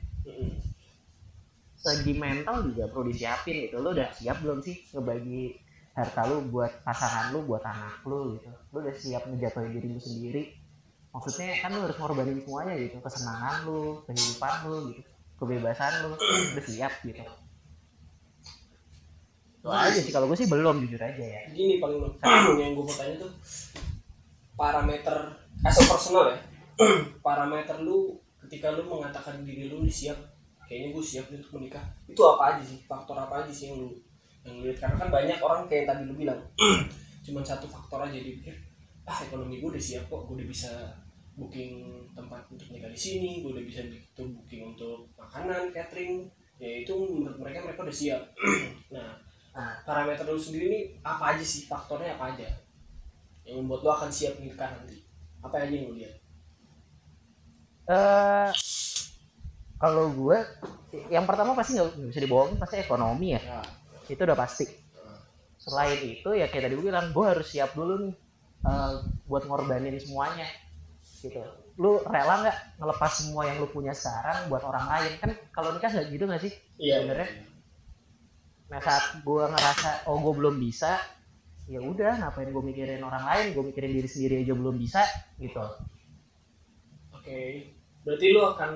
segi 1.81 2.13
mental 2.13 2.71
juga 2.71 2.87
perlu 2.93 3.11
disiapin 3.11 3.67
gitu. 3.67 3.83
Lo 3.83 3.91
udah 3.91 4.13
siap 4.15 4.39
belum 4.45 4.63
sih 4.63 4.79
ngebagi 4.95 5.59
harta 6.01 6.25
lu 6.27 6.49
buat 6.49 6.73
pasangan 6.83 7.37
lu 7.37 7.45
buat 7.45 7.61
anak 7.61 8.01
lu 8.09 8.41
gitu. 8.41 8.51
Lu 8.73 8.77
udah 8.81 8.95
siap 8.97 9.23
ngejatuhin 9.29 9.71
diri 9.77 9.89
lu 9.93 10.01
sendiri. 10.01 10.43
Maksudnya 11.13 11.59
kan 11.61 11.71
lu 11.77 11.85
harus 11.85 11.97
ngorbanin 12.01 12.41
semuanya 12.41 12.75
gitu. 12.81 12.97
Kesenangan 13.05 13.57
lu 13.69 14.01
kehidupan 14.09 14.55
lu 14.67 14.79
gitu. 14.97 15.11
Kebebasan 15.37 15.93
lu 16.09 16.11
udah 16.57 16.65
siap 16.65 16.93
gitu. 17.05 17.23
Itu 19.61 19.69
aja 19.69 20.01
sih 20.01 20.13
kalau 20.13 20.27
gue 20.33 20.39
sih 20.41 20.49
belum 20.49 20.81
jujur 20.89 21.01
aja 21.01 21.21
ya. 21.21 21.43
Gini 21.53 21.77
paling 21.77 22.17
yang 22.57 22.73
gue 22.73 22.85
mau 22.85 22.97
tanya 22.97 23.21
tuh 23.21 23.33
parameter 24.57 25.17
as 25.65 25.77
a 25.81 25.85
personal 25.89 26.29
ya 26.29 26.39
parameter 27.27 27.81
lu 27.81 28.17
ketika 28.45 28.73
lu 28.77 28.85
mengatakan 28.89 29.41
diri 29.45 29.73
lu 29.73 29.85
siap 29.89 30.17
kayaknya 30.65 30.97
gue 30.97 31.05
siap 31.05 31.27
untuk 31.33 31.61
menikah 31.61 31.85
itu 32.09 32.21
apa 32.25 32.57
aja 32.57 32.63
sih? 32.65 32.81
Faktor 32.89 33.17
apa 33.17 33.45
aja 33.45 33.53
sih 33.53 33.73
yang 33.73 33.85
lu 33.85 33.91
yang 34.45 34.57
lihat 34.65 34.77
karena 34.81 34.97
kan 34.97 35.09
banyak 35.13 35.39
orang 35.41 35.63
kayak 35.69 35.85
tadi 35.85 36.03
lu 36.09 36.17
bilang 36.17 36.41
cuman 37.27 37.45
satu 37.45 37.69
faktor 37.69 38.01
aja 38.09 38.17
pikir 38.17 38.57
ah 39.05 39.19
ekonomi 39.27 39.61
gue 39.61 39.69
udah 39.77 39.83
siap 39.83 40.09
kok 40.09 40.25
gue 40.25 40.35
udah 40.41 40.49
bisa 40.49 40.71
booking 41.37 42.05
tempat 42.13 42.45
untuk 42.53 42.69
nikah 42.69 42.91
di 42.93 43.01
sini 43.01 43.41
gue 43.41 43.51
udah 43.53 43.65
bisa 43.65 43.81
gitu 43.89 44.23
booking 44.37 44.77
untuk 44.77 45.09
makanan 45.17 45.73
catering. 45.73 46.29
Ya 46.61 46.85
itu 46.85 46.93
menurut 46.93 47.41
mereka 47.41 47.65
mereka 47.65 47.89
udah 47.89 47.97
siap. 47.97 48.23
Nah 48.95 49.17
Nah. 49.51 49.83
parameter 49.83 50.23
lu 50.31 50.39
sendiri 50.39 50.67
nih 50.71 50.83
apa 51.03 51.35
aja 51.35 51.43
sih? 51.43 51.67
Faktornya 51.67 52.15
apa 52.15 52.35
aja? 52.35 52.47
Yang 53.43 53.57
membuat 53.61 53.81
lu 53.83 53.91
akan 53.91 54.11
siap 54.11 54.39
nikah 54.39 54.71
nanti. 54.79 55.03
Apa 55.43 55.67
aja 55.67 55.75
yang 55.75 55.91
lu 55.91 55.99
lihat? 55.99 56.15
Eh 57.91 58.51
kalau 59.81 60.13
gue 60.13 60.39
yang 61.11 61.27
pertama 61.27 61.57
pasti 61.59 61.75
nggak 61.75 61.99
nggak 61.99 62.09
bisa 62.15 62.23
dibohongin 62.23 62.57
pasti 62.63 62.77
ekonomi 62.79 63.35
ya. 63.35 63.43
Ya 63.43 63.63
itu 64.11 64.23
udah 64.27 64.39
pasti. 64.39 64.67
Selain 65.61 66.01
itu 66.03 66.31
ya 66.35 66.51
kayak 66.51 66.67
tadi 66.67 66.75
gue 66.75 66.87
bilang 66.89 67.15
gue 67.15 67.25
harus 67.25 67.47
siap 67.47 67.77
dulu 67.77 68.09
nih 68.09 68.15
eh, 68.67 68.93
buat 69.31 69.45
ngorbanin 69.47 69.95
semuanya 70.03 70.49
gitu. 71.21 71.41
Lu 71.77 72.01
rela 72.03 72.43
nggak 72.43 72.81
ngelepas 72.81 73.13
semua 73.13 73.47
yang 73.47 73.61
lu 73.63 73.69
punya 73.69 73.93
sekarang 73.93 74.49
buat 74.49 74.65
orang 74.65 74.89
lain? 74.89 75.13
Kan 75.21 75.31
kalau 75.55 75.77
nikah 75.77 75.93
nggak 75.93 76.09
gitu 76.11 76.25
nggak 76.27 76.43
sih? 76.43 76.53
Iya. 76.81 77.05
Sebenarnya? 77.05 77.31
nah 78.71 78.79
saat 78.79 79.27
gue 79.27 79.45
ngerasa 79.51 80.07
oh 80.07 80.23
gue 80.23 80.31
belum 80.31 80.63
bisa 80.63 80.95
ya 81.67 81.83
udah 81.83 82.23
ngapain 82.23 82.55
gue 82.55 82.65
mikirin 82.65 83.05
orang 83.05 83.25
lain? 83.29 83.47
Gue 83.53 83.65
mikirin 83.69 83.93
diri 83.93 84.09
sendiri 84.09 84.35
aja 84.43 84.57
belum 84.57 84.77
bisa 84.81 85.05
gitu. 85.37 85.61
Oke. 87.13 87.69
Berarti 88.01 88.27
lu 88.33 88.41
akan 88.41 88.73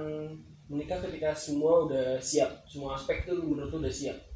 menikah 0.68 1.00
ketika 1.00 1.32
semua 1.32 1.88
udah 1.88 2.20
siap? 2.20 2.68
Semua 2.68 2.98
aspek 2.98 3.24
tuh 3.24 3.40
menurut 3.40 3.72
lu 3.72 3.80
udah 3.80 3.94
siap 3.94 4.33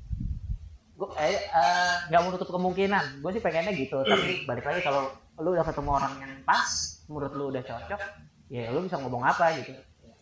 gue 0.99 1.09
eh 1.15 1.39
eh, 1.39 1.95
nggak 2.11 2.21
menutup 2.27 2.49
kemungkinan. 2.51 3.23
Gue 3.23 3.31
sih 3.31 3.39
pengennya 3.39 3.71
gitu 3.71 4.03
tapi 4.03 4.43
balik 4.45 4.67
lagi 4.67 4.83
kalau 4.83 5.15
lu 5.39 5.55
udah 5.55 5.63
ketemu 5.63 5.91
orang 5.95 6.13
yang 6.19 6.33
pas 6.43 6.67
menurut 7.07 7.33
lu 7.39 7.45
udah 7.55 7.63
cocok 7.63 8.01
ya 8.51 8.75
lu 8.75 8.83
bisa 8.83 8.99
ngomong 8.99 9.23
apa 9.23 9.55
gitu. 9.63 9.71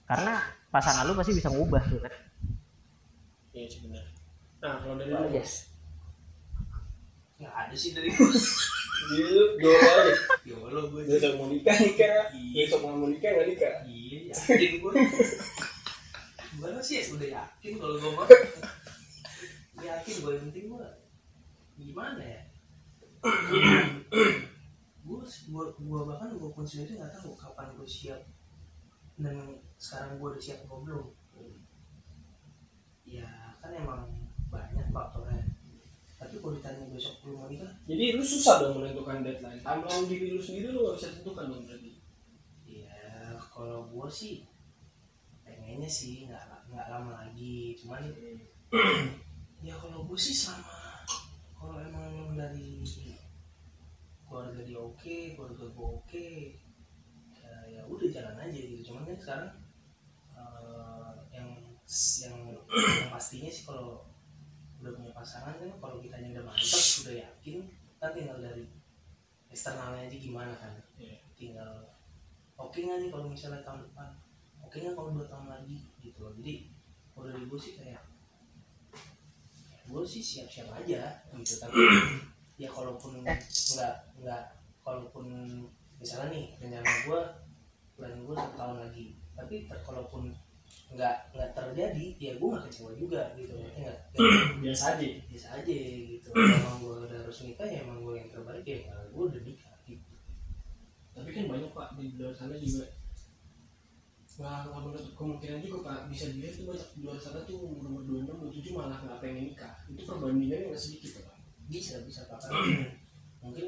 Karena 0.05 0.37
pasangan 0.69 1.09
lu 1.09 1.17
pasti 1.17 1.33
bisa 1.33 1.49
ngubah 1.49 1.81
tuh 1.89 2.01
kan. 2.05 2.13
Iya 3.57 3.67
sih 3.73 3.81
benar. 3.89 4.05
Nah 4.61 4.75
kalau 4.85 4.95
dari 5.01 5.11
lu? 5.11 5.33
Bos 5.33 5.53
nggak 7.37 7.53
ada 7.53 7.75
sih 7.77 7.93
dari 7.93 8.09
gue 8.09 8.29
Jadi 9.13 9.23
lu 9.29 9.45
dua 9.61 9.77
aja. 9.77 10.13
Ya 10.49 10.57
Allah 10.57 10.85
gue 10.89 11.03
besok 11.05 11.33
mau 11.37 11.53
nikah 11.53 11.77
nikah 11.77 12.33
Iya. 12.33 12.65
besok 12.65 12.81
mau 12.81 13.09
nikah 13.09 13.29
nggak 13.29 13.49
nikah 13.53 13.73
iya 13.85 14.19
yakin 14.33 14.73
gue 14.81 14.93
gue 16.57 16.81
sih? 16.81 17.05
Udah 17.13 17.29
yakin 17.29 17.73
kalau 17.77 17.97
gue 18.01 18.11
mah 18.17 18.25
yakin 19.85 20.15
gue 20.25 20.33
yang 20.33 20.45
penting 20.49 20.67
gue 20.73 20.87
gimana 21.77 22.23
ya? 22.25 22.43
Gue 25.05 25.21
gue 25.23 25.65
gue 25.77 26.01
bahkan 26.09 26.33
gue 26.33 26.51
pun 26.51 26.65
sendiri 26.65 26.97
nggak 26.97 27.13
tahu 27.21 27.37
kapan 27.37 27.69
gue 27.77 27.89
siap 27.89 28.21
dan 29.21 29.37
sekarang 29.77 30.17
gue 30.17 30.29
udah 30.33 30.43
siap 30.43 30.65
apa 30.65 30.77
belum. 30.81 31.07
Ya 33.05 33.57
kan 33.61 33.71
emang 33.77 34.09
banyak 34.49 34.89
faktornya. 34.91 35.45
Tapi 36.17 36.41
kalau 36.41 36.57
ditanya 36.57 36.89
besok 36.89 37.21
belum 37.21 37.37
mau 37.45 37.49
nikah? 37.53 37.71
Jadi 37.85 38.17
lu 38.17 38.25
susah 38.25 38.65
dong 38.65 38.81
menentukan 38.81 39.21
deadline. 39.21 39.61
Timeline 39.61 40.09
diri 40.09 40.33
lu 40.33 40.41
sendiri 40.41 40.73
lu 40.73 40.81
nggak 40.89 40.97
bisa 40.97 41.13
tentukan 41.13 41.53
dong 41.53 41.63
berarti. 41.69 41.93
Ya 42.65 43.37
kalau 43.53 43.93
gue 43.93 44.09
sih 44.09 44.49
pengennya 45.45 45.87
sih 45.87 46.25
nggak 46.25 46.73
nggak 46.73 46.87
lama 46.89 47.13
lagi. 47.21 47.77
Cuman 47.77 48.01
ya 49.65 49.75
kalau 49.77 50.05
gue 50.05 50.19
sih 50.19 50.37
sama. 50.37 51.05
Kalau 51.57 51.81
emang 51.81 52.37
dari 52.37 52.85
keluarga 54.27 54.61
dia 54.67 54.77
oke 54.77 55.17
keluarga 55.39 55.65
gue 55.71 55.87
oke 56.03 56.29
ya, 57.39 57.55
ya 57.71 57.81
udah 57.87 58.09
jalan 58.11 58.37
aja 58.37 58.59
gitu. 58.59 58.93
Cuman 58.93 59.07
kan 59.07 59.17
sekarang 59.17 59.51
eh, 60.35 61.13
yang 61.33 61.49
yang 61.97 62.37
yang 63.01 63.09
pastinya 63.09 63.49
sih 63.49 63.65
kalau 63.65 64.05
udah 64.83 64.93
punya 64.93 65.13
pasangan 65.17 65.57
kan 65.57 65.71
kalau 65.81 65.97
kita 66.05 66.21
udah 66.21 66.45
mantap 66.45 66.85
udah 67.07 67.15
yakin 67.17 67.59
kan 67.97 68.13
tinggal 68.13 68.39
dari 68.45 68.69
eksternalnya 69.49 70.11
aja 70.11 70.17
gimana 70.21 70.53
kan? 70.53 70.75
Iya. 71.01 71.17
tinggal 71.37 71.73
oke 72.57 72.77
nggak 72.77 72.99
nih 73.01 73.09
kalau 73.13 73.27
misalnya 73.29 73.65
tahun 73.65 73.89
depan? 73.89 74.09
Oke 74.61 74.77
nggak 74.83 74.97
kalau 74.99 75.11
dua 75.17 75.27
tahun 75.29 75.49
lagi? 75.49 75.89
Gitu 76.03 76.19
loh. 76.21 76.33
Jadi 76.37 76.69
kalau 77.17 77.33
dari 77.33 77.45
gue 77.49 77.61
sih 77.61 77.73
kayak 77.79 78.03
gue 79.87 80.03
sih 80.03 80.23
siap-siap 80.23 80.69
aja 80.75 81.23
gitu 81.39 81.55
tapi 81.63 81.79
ya 82.63 82.69
kalaupun 82.73 83.23
nggak 83.23 83.95
nggak 84.23 84.43
kalaupun 84.83 85.27
misalnya 85.99 86.29
nih 86.33 86.45
rencana 86.61 86.93
gue 87.09 87.21
plan 87.97 88.13
gue 88.13 88.35
satu 88.37 88.55
tahun 88.55 88.77
lagi. 88.87 89.07
Tapi 89.37 89.55
ter- 89.69 89.85
kalaupun 89.85 90.33
nggak 90.87 91.17
nggak 91.35 91.51
terjadi 91.57 92.07
ya 92.21 92.33
gue 92.39 92.49
nggak 92.53 92.65
kecewa 92.69 92.91
juga 92.95 93.21
gitu 93.35 93.53
nggak? 93.57 93.99
Biasa 94.63 94.85
aja. 94.97 95.07
Biasa 95.27 95.49
aja 95.61 95.73
gitu. 95.73 96.29
Emang 96.61 96.77
gue 96.85 96.95
udah 97.09 97.19
harus 97.25 97.39
nikah 97.43 97.67
ya 97.67 97.83
emang 97.83 98.05
gue 98.05 98.15
yang 98.21 98.29
terbaik 98.31 98.65
ya 98.65 98.79
gue 99.11 99.25
udah 99.25 99.43
nikah 99.43 99.77
gitu. 99.89 100.13
Tapi 101.17 101.29
kan 101.33 101.45
banyak 101.49 101.71
pak 101.73 101.89
di 101.97 102.13
luar 102.21 102.37
sana 102.37 102.55
juga 102.61 102.85
nggak 104.37 104.69
nggak 104.69 104.83
menutup 104.85 105.13
kemungkinan 105.17 105.59
juga 105.65 105.79
pak. 105.89 105.99
Bisa 106.13 106.25
dilihat 106.29 106.55
tuh 106.61 106.65
banyak 106.69 106.89
di 106.93 107.01
luar 107.01 107.17
sana 107.17 107.41
tuh 107.49 107.57
umur 107.57 107.85
umur 107.89 108.03
dua 108.05 108.19
enam 108.21 108.37
dua 108.45 108.51
tujuh 108.53 108.73
malah 108.77 108.99
nggak 109.01 109.21
pengen 109.25 109.43
nikah. 109.53 109.75
Itu 109.89 110.03
perbandingannya 110.05 110.67
nggak 110.73 110.83
sedikit 110.83 111.11
pak. 111.25 111.37
Bisa 111.73 111.95
bisa 112.05 112.21
pak. 112.29 112.41
Mungkin 113.45 113.67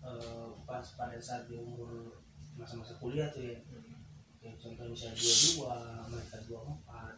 eh, 0.00 0.48
pas 0.64 0.86
pada 0.96 1.18
saat 1.20 1.44
di 1.52 1.60
umur 1.60 2.24
masa-masa 2.56 2.96
kuliah 2.96 3.28
tuh 3.28 3.44
ya. 3.44 3.56
Ya 4.40 4.52
contoh 4.56 4.88
misalnya 4.88 5.18
dua 5.20 5.34
dua 5.44 5.74
mereka 6.08 6.36
dua 6.48 6.60
empat 6.64 7.14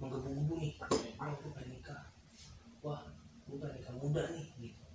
menggebu-gebu 0.00 0.54
nih 0.60 0.72
oh 1.18 1.34
gue 1.34 1.50
pengen 1.50 1.70
nikah. 1.82 2.14
Wah 2.86 3.10
gue 3.50 3.56
pengen 3.58 3.74
nikah 3.82 3.94
muda 3.98 4.22
nih 4.30 4.46
gitu. 4.62 4.86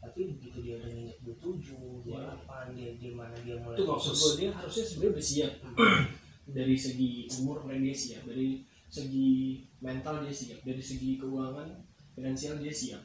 Tapi 0.00 0.20
begitu 0.32 0.58
dia 0.64 0.74
udah 0.80 0.88
nginjak 0.88 1.18
dua 1.26 1.36
tujuh 1.42 2.06
dua 2.06 2.18
delapan 2.24 2.72
dia 2.78 2.94
dia 2.94 3.10
mana 3.12 3.36
dia 3.42 3.58
mulai 3.58 3.76
itu 3.76 3.84
maksud 3.84 4.14
gue 4.14 4.32
dia 4.38 4.50
harusnya 4.54 4.84
sebenarnya 4.86 5.12
udah 5.12 5.26
siap 5.26 5.52
dari 6.48 6.76
segi 6.76 7.28
umur 7.40 7.66
dia 7.68 7.94
siap 7.94 8.24
dari 8.26 8.64
segi 8.90 9.62
mental 9.78 10.26
dia 10.26 10.34
siap 10.34 10.60
dari 10.66 10.82
segi 10.82 11.20
keuangan 11.20 11.68
finansial 12.16 12.58
dia 12.58 12.74
siap. 12.74 13.02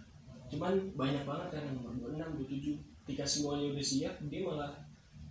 Cuman 0.50 0.94
banyak 0.94 1.24
banget 1.26 1.48
kan 1.54 1.62
yang 1.66 1.78
umur 1.82 2.14
26, 2.16 2.46
27 2.46 3.06
ketika 3.06 3.26
semuanya 3.26 3.66
udah 3.76 3.86
siap 3.86 4.14
dia 4.30 4.42
malah 4.42 4.72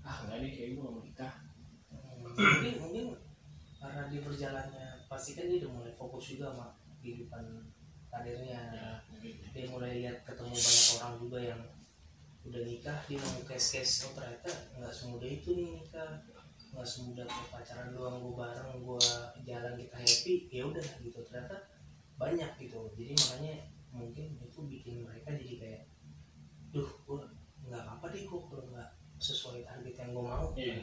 ah 0.04 0.16
nggak 0.28 0.36
deh 0.44 0.52
kayak 0.52 0.68
gue 0.76 0.82
gak 0.84 0.94
mau 0.94 1.02
nikah. 1.02 1.34
Mungkin 2.34 2.74
mungkin 2.82 3.04
karena 3.80 4.02
di 4.08 4.18
perjalanannya 4.22 4.86
pasti 5.10 5.30
kan 5.36 5.48
dia 5.50 5.64
udah 5.64 5.70
mulai 5.74 5.92
fokus 5.94 6.36
juga 6.36 6.54
sama 6.54 6.66
kehidupan 7.02 7.44
karirnya. 8.12 8.60
Ya 8.74 8.88
dia 9.54 9.70
mulai 9.70 10.02
lihat 10.02 10.26
ketemu 10.26 10.54
banyak 10.54 10.88
orang 10.98 11.14
juga 11.22 11.38
yang 11.40 11.62
udah 12.44 12.62
nikah 12.68 12.98
dia 13.08 13.16
mau 13.16 13.40
cash 13.48 13.80
cash 13.80 14.04
oh 14.04 14.12
ternyata 14.12 14.52
nggak 14.76 14.92
semudah 14.92 15.30
itu 15.32 15.56
nih 15.56 15.80
nikah 15.80 16.20
nggak 16.74 16.88
semudah 16.90 17.22
kayak 17.22 17.48
pacaran 17.54 17.94
doang 17.94 18.18
gue 18.18 18.34
bareng 18.34 18.82
gue 18.82 18.98
jalan 19.46 19.74
kita 19.78 19.94
happy 19.94 20.34
ya 20.50 20.62
udah 20.66 20.82
gitu. 21.06 21.18
Ternyata 21.22 21.56
banyak 22.18 22.50
gitu. 22.58 22.78
Jadi 22.98 23.14
makanya 23.14 23.54
mungkin 23.94 24.26
itu 24.42 24.60
bikin 24.66 25.06
mereka 25.06 25.38
jadi 25.38 25.54
kayak 25.62 25.82
duh 26.74 26.90
gue 27.06 27.18
nggak 27.70 27.84
apa 27.86 28.10
deh 28.10 28.26
gue 28.26 28.40
kalau 28.50 28.66
nggak 28.74 28.90
sesuai 29.22 29.62
target 29.62 29.94
yang 29.94 30.10
gue 30.10 30.24
mau. 30.26 30.50
Iya. 30.58 30.82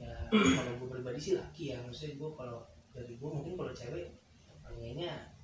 ya 0.00 0.12
kalau 0.32 0.72
gue 0.80 0.88
pribadi 0.88 1.20
sih 1.20 1.34
laki 1.36 1.76
ya. 1.76 1.78
Maksudnya 1.84 2.16
gue 2.16 2.30
kalau 2.32 2.64
dari 2.96 3.20
gue 3.20 3.28
mungkin 3.28 3.52
kalau 3.52 3.72
cewek 3.76 4.16
pengennya 4.64 5.36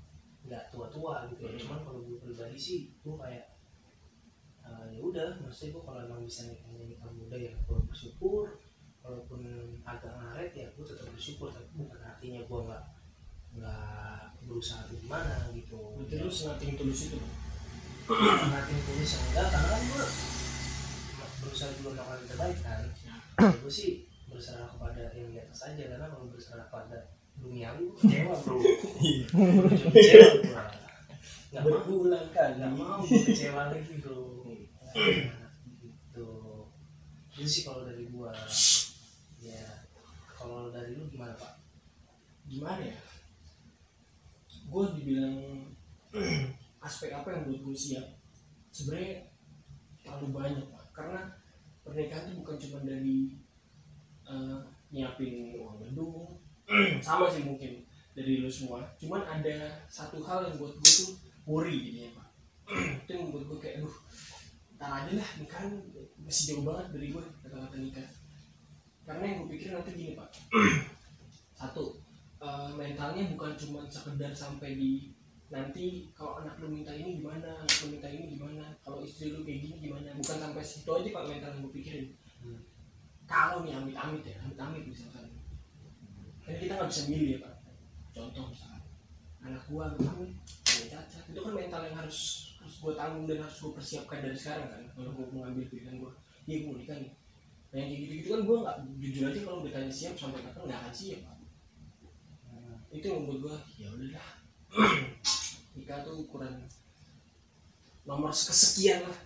nggak 0.48 0.72
tua-tua 0.72 1.28
gitu 1.28 1.44
ya. 1.44 1.52
Hmm. 1.52 1.60
cuman 1.60 1.80
kalau 1.84 2.00
gue 2.08 2.16
pribadi 2.24 2.56
sih 2.56 2.96
gue 3.04 3.14
kayak 3.20 3.52
eh, 4.64 4.86
ya 4.96 5.00
udah. 5.04 5.28
Maksudnya 5.44 5.76
gue 5.76 5.82
kalau 5.84 6.00
emang 6.08 6.24
bisa 6.24 6.48
nikahnya 6.48 6.88
nikah 6.88 7.12
muda 7.12 7.36
ya 7.36 7.52
gue 7.52 7.76
bersyukur 7.84 8.61
walaupun 9.02 9.40
agak 9.82 10.14
ngaret 10.14 10.52
ya 10.54 10.66
gue 10.72 10.84
tetap 10.86 11.10
bersyukur 11.10 11.50
tapi 11.50 11.66
bukan 11.74 12.00
artinya 12.00 12.40
gue 12.46 12.60
nggak 12.70 12.84
nggak 13.52 14.18
berusaha 14.48 14.82
gimana 14.88 15.52
gitu. 15.52 15.78
Berarti 15.98 16.14
lu 16.22 16.30
sengating 16.32 16.74
tulus 16.78 17.12
itu 17.12 17.18
ngatin 18.12 18.78
tulis 18.82 19.10
yang 19.14 19.24
enggak 19.30 19.46
karena 19.54 19.68
kan 19.70 19.82
gue 19.86 20.04
berusaha 21.42 21.70
juga 21.78 21.88
melakukan 21.94 22.18
yang 22.18 22.28
terbaik 22.30 22.58
kan. 22.62 22.80
Ya. 23.02 23.48
gue 23.58 23.72
sih 23.72 23.90
berserah 24.30 24.68
kepada 24.74 25.02
yang 25.12 25.28
di 25.30 25.38
atas 25.38 25.60
aja 25.70 25.82
karena 25.86 26.06
kalau 26.08 26.26
berserah 26.30 26.66
pada 26.70 26.98
duniawi 27.38 27.82
gue 27.90 27.96
kecewa 28.02 28.34
bro. 28.42 28.56
Kecewa 28.58 30.28
gue 30.38 30.52
nggak 31.52 31.62
mau 31.68 31.80
berulang 31.84 32.28
kali. 32.32 32.52
nggak 32.58 32.72
mau 32.72 33.00
gue 33.04 33.20
kecewa 33.28 33.62
lagi 33.70 33.94
bro. 34.00 34.48
Nah, 34.92 35.48
gitu. 35.80 36.30
Itu 37.32 37.48
sih 37.48 37.62
kalau 37.64 37.88
dari 37.88 38.08
gua. 38.12 38.28
ya 38.28 38.71
kalau 40.42 40.74
dari 40.74 40.98
lu 40.98 41.06
gimana 41.06 41.38
pak? 41.38 41.62
Gimana 42.50 42.82
ya? 42.82 42.98
Gue 44.66 44.84
dibilang 44.98 45.38
aspek 46.86 47.14
apa 47.14 47.30
yang 47.30 47.42
buat 47.46 47.60
gue 47.62 47.76
siap? 47.78 48.06
Sebenarnya 48.74 49.30
terlalu 50.02 50.26
banyak 50.34 50.66
pak. 50.66 50.84
Karena 50.90 51.20
pernikahan 51.86 52.26
itu 52.26 52.42
bukan 52.42 52.56
cuma 52.58 52.78
dari 52.82 53.38
eh, 54.26 54.58
nyiapin 54.90 55.54
uang 55.54 55.78
gedung 55.86 56.42
sama 57.06 57.30
sih 57.30 57.46
mungkin 57.46 57.86
dari 58.18 58.42
lu 58.42 58.50
semua. 58.50 58.82
Cuman 58.98 59.22
ada 59.22 59.86
satu 59.86 60.18
hal 60.26 60.50
yang 60.50 60.58
buat 60.58 60.74
gue 60.74 60.90
tuh 60.90 61.10
worry 61.46 61.78
jadinya 61.78 62.18
pak. 62.18 62.28
Itu 63.06 63.10
yang 63.14 63.30
buat 63.30 63.46
gue 63.46 63.58
kayak 63.62 63.78
aduh 63.78 63.96
ntar 64.82 65.06
aja 65.06 65.14
lah 65.14 65.30
nikahan 65.38 65.70
masih 66.18 66.42
jauh 66.50 66.66
banget 66.66 66.90
dari 66.90 67.14
gue 67.14 67.22
kata-kata 67.38 67.78
nikah 67.78 68.02
karena 69.02 69.24
yang 69.26 69.36
gue 69.44 69.48
pikir 69.56 69.68
nanti 69.74 69.90
gini 69.94 70.12
pak. 70.14 70.28
Satu 71.58 71.98
eh, 72.42 72.70
mentalnya 72.74 73.30
bukan 73.34 73.52
cuma 73.58 73.86
sekedar 73.90 74.30
sampai 74.34 74.78
di 74.78 75.12
nanti 75.52 76.08
kalau 76.16 76.40
anak 76.40 76.56
lu 76.64 76.72
minta 76.72 76.96
ini 76.96 77.20
gimana 77.20 77.60
anak 77.60 77.76
lu 77.84 77.92
minta 77.92 78.08
ini 78.08 78.32
gimana 78.32 78.72
kalau 78.80 79.04
istri 79.04 79.34
lu 79.34 79.44
kayak 79.44 79.60
gini 79.64 79.76
gimana. 79.90 80.14
Bukan 80.16 80.36
sampai 80.38 80.62
situ 80.64 80.90
aja 80.90 81.08
pak 81.12 81.24
mental 81.28 81.50
yang 81.54 81.62
gue 81.66 81.74
pikirin 81.74 82.08
Hmm. 82.42 82.58
kalau 83.22 83.62
nih 83.62 83.70
amit-amit 83.70 84.26
ya 84.26 84.34
amit-amit 84.42 84.82
misalkan. 84.82 85.30
Kan 86.42 86.58
kita 86.58 86.74
nggak 86.74 86.90
bisa 86.90 87.02
milih 87.06 87.28
ya 87.30 87.38
pak. 87.46 87.54
Contoh 88.10 88.50
misalkan 88.50 88.82
anak 89.46 89.62
gua 89.70 89.94
amit-amit 89.94 90.34
punya 90.66 90.86
cacat. 90.90 91.22
Itu 91.30 91.38
kan 91.38 91.54
mental 91.54 91.86
yang 91.86 91.96
harus 92.02 92.50
harus 92.62 92.78
gue 92.78 92.92
tanggung 92.94 93.26
dan 93.26 93.42
harus 93.42 93.58
gue 93.58 93.72
persiapkan 93.74 94.22
dari 94.22 94.38
sekarang 94.38 94.70
kan 94.70 94.82
kalau 94.94 95.10
gue 95.18 95.26
mengambil 95.34 95.66
pilihan 95.66 95.98
gue 95.98 96.12
iya 96.46 96.56
gue 96.62 96.70
mau 96.70 96.78
nikah 96.78 96.96
nih 97.02 97.12
nah 97.72 97.76
yang 97.80 97.88
kayak 97.88 98.00
gitu-gitu 98.04 98.28
kan 98.36 98.40
gue 98.44 98.56
nggak 98.60 98.76
jujur 99.00 99.22
aja 99.32 99.40
kalau 99.48 99.64
ditanya 99.64 99.88
siap 99.88 100.14
sampai 100.14 100.44
kapan 100.44 100.62
nggak 100.68 100.80
akan 100.84 100.92
siap 100.92 101.20
Hmm. 102.52 102.76
itu 102.92 103.04
yang 103.08 103.24
membuat 103.24 103.40
gue 103.40 103.56
ya 103.80 103.88
udahlah. 103.90 104.28
Nikah 105.76 105.98
tuh 106.04 106.14
ukuran 106.28 106.52
nomor 108.04 108.28
kesekian 108.28 109.08
lah. 109.08 109.18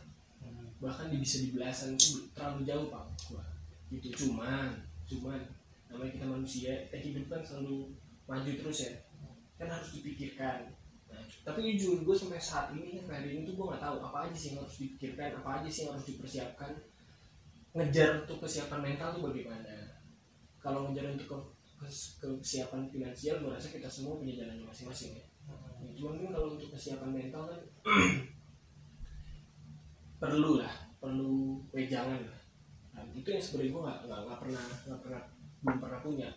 Bahkan 0.79 1.11
bisa 1.19 1.43
di 1.43 1.51
belasan 1.57 1.97
itu 1.99 2.31
terlalu 2.37 2.63
jauh 2.63 2.87
pak 2.93 3.05
gua. 3.27 3.45
Gitu 3.91 4.09
cuman 4.15 4.79
cuman 5.07 5.41
namanya 5.91 6.13
kita 6.19 6.27
manusia 6.27 6.73
kita 6.87 6.99
hidup 7.03 7.25
kan 7.31 7.43
selalu 7.43 7.91
maju 8.31 8.51
terus 8.55 8.79
ya. 8.87 8.93
Kan 9.59 9.73
harus 9.73 9.91
dipikirkan. 9.91 10.71
Nah, 11.07 11.23
tapi 11.47 11.75
jujur 11.75 12.03
gue 12.03 12.17
sampai 12.19 12.39
saat 12.39 12.75
ini 12.75 12.99
sampai 12.99 13.23
hari 13.23 13.29
ini 13.39 13.41
tuh 13.47 13.55
gue 13.59 13.67
nggak 13.73 13.83
tahu 13.83 13.97
apa 14.03 14.29
aja 14.29 14.37
sih 14.37 14.49
yang 14.55 14.63
harus 14.63 14.77
dipikirkan 14.79 15.39
apa 15.39 15.63
aja 15.63 15.69
sih 15.71 15.81
yang 15.87 15.95
harus 15.97 16.07
dipersiapkan 16.07 16.73
ngejar 17.77 18.25
untuk 18.25 18.41
kesiapan 18.41 18.81
mental 18.81 19.13
tuh 19.13 19.23
bagaimana? 19.29 19.69
Kalau 20.57 20.89
ngejar 20.89 21.13
untuk 21.13 21.29
ke, 21.29 21.39
kes- 21.85 22.17
kesiapan 22.19 22.89
finansial 22.89 23.45
gue 23.45 23.53
rasa 23.53 23.69
kita 23.69 23.87
semua 23.87 24.17
punya 24.17 24.41
jalannya 24.41 24.65
masing-masing 24.65 25.21
ya. 25.21 25.25
Ya, 25.79 25.91
cuman 25.93 26.19
kan 26.19 26.31
kalau 26.35 26.49
untuk 26.57 26.73
kesiapan 26.73 27.13
mental 27.13 27.43
kan 27.47 27.61
perlu 30.23 30.59
lah 30.59 30.73
perlu 30.97 31.61
wejangan 31.71 32.25
lah. 32.25 32.41
Nah, 32.97 33.05
itu 33.13 33.29
yang 33.29 33.45
sebenarnya 33.45 33.73
gue 33.77 33.83
nggak 33.85 33.99
nggak 34.09 34.39
pernah 34.41 34.65
nggak 34.89 35.01
pernah 35.05 35.23
belum 35.61 35.79
pernah 35.79 36.01
punya. 36.01 36.29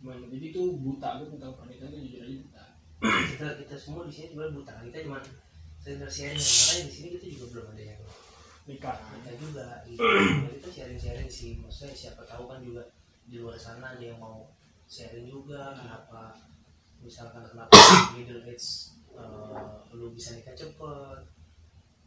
Cuman 0.00 0.16
jadi 0.32 0.46
itu 0.50 0.62
buta 0.80 1.08
gue 1.20 1.28
tentang 1.36 1.52
pernikahan 1.60 1.92
itu 1.92 2.00
jujur 2.08 2.20
aja 2.24 2.36
buta. 2.40 2.64
Kita 3.36 3.46
kita 3.60 3.74
semua 3.76 4.08
di 4.08 4.12
sini 4.16 4.26
sebenarnya 4.32 4.56
buta. 4.56 4.72
Kita 4.88 4.98
cuma 5.04 5.18
sekedar 5.84 6.10
sharing 6.10 6.40
makanya 6.40 6.82
di 6.88 6.92
sini 6.96 7.08
kita 7.14 7.26
juga 7.36 7.46
belum 7.52 7.66
ada 7.76 7.82
yang 7.94 8.00
nikah. 8.66 8.98
Kita 8.98 9.32
juga 9.38 9.66
gitu 9.86 10.02
Ya, 10.02 10.50
kita 10.58 10.68
sharing 10.70 11.00
sharing 11.00 11.30
sih. 11.30 11.58
Maksudnya 11.58 11.94
siapa 11.94 12.22
tahu 12.26 12.50
kan 12.50 12.58
juga 12.60 12.82
di 13.26 13.38
luar 13.42 13.58
sana 13.58 13.94
ada 13.94 14.02
yang 14.02 14.18
mau 14.18 14.50
sharing 14.86 15.26
juga 15.26 15.74
kenapa 15.74 16.34
misalkan 17.02 17.42
kenapa 17.46 17.74
middle 18.14 18.42
age 18.46 18.94
eh, 19.14 19.70
lu 19.94 20.10
bisa 20.12 20.34
nikah 20.34 20.54
cepet. 20.54 21.18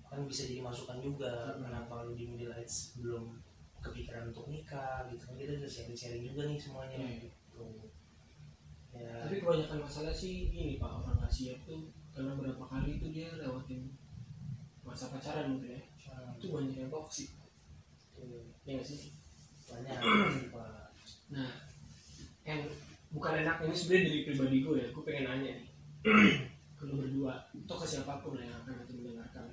Kan 0.10 0.26
bisa 0.26 0.50
jadi 0.50 0.62
masukan 0.66 1.00
juga 1.00 1.56
kenapa 1.56 2.04
lu 2.04 2.14
di 2.16 2.26
middle 2.28 2.56
age 2.56 2.98
belum 3.00 3.40
kepikiran 3.80 4.32
untuk 4.36 4.52
nikah 4.52 5.08
gitu. 5.08 5.24
Kan 5.28 5.36
kita 5.40 5.60
udah 5.60 5.72
sharing 5.72 5.96
sharing 5.98 6.24
juga 6.28 6.42
nih 6.46 6.60
semuanya 6.60 6.98
Hmm. 7.00 7.20
gitu. 7.24 7.64
Ya. 8.90 9.22
Tapi 9.24 9.40
kebanyakan 9.40 9.86
masalah 9.86 10.12
sih 10.12 10.50
ini 10.50 10.76
pak. 10.76 10.92
Orang 10.92 11.24
siap 11.30 11.62
tuh 11.64 11.94
karena 12.10 12.34
berapa 12.36 12.66
kali 12.66 12.98
itu 12.98 13.14
dia 13.14 13.30
lewatin 13.38 13.94
masa 14.82 15.14
pacaran 15.14 15.54
mungkin 15.56 15.78
ya 15.78 15.82
itu 16.40 16.48
banyak 16.52 16.76
yang 16.80 16.92
toksik 16.92 17.36
tuh, 18.16 18.48
ya 18.64 18.80
nggak 18.80 18.88
sih 18.88 19.12
banyak. 19.68 19.98
Nah, 21.30 21.50
yang 22.48 22.62
bukan 23.14 23.34
enak 23.46 23.62
ini 23.66 23.76
sebenarnya 23.76 24.08
dari 24.08 24.22
pribadi 24.26 24.58
gue 24.64 24.76
ya, 24.80 24.88
gue 24.90 25.04
pengen 25.06 25.26
nanya 25.28 25.52
nih 25.60 25.70
ke 26.80 26.84
lu 26.88 26.96
berdua, 26.96 27.52
atau 27.52 27.76
ke 27.76 27.86
siapa 27.86 28.24
pun 28.24 28.40
yang 28.40 28.56
akan 28.64 28.80
nanti 28.80 28.94
mendengarkan. 28.96 29.52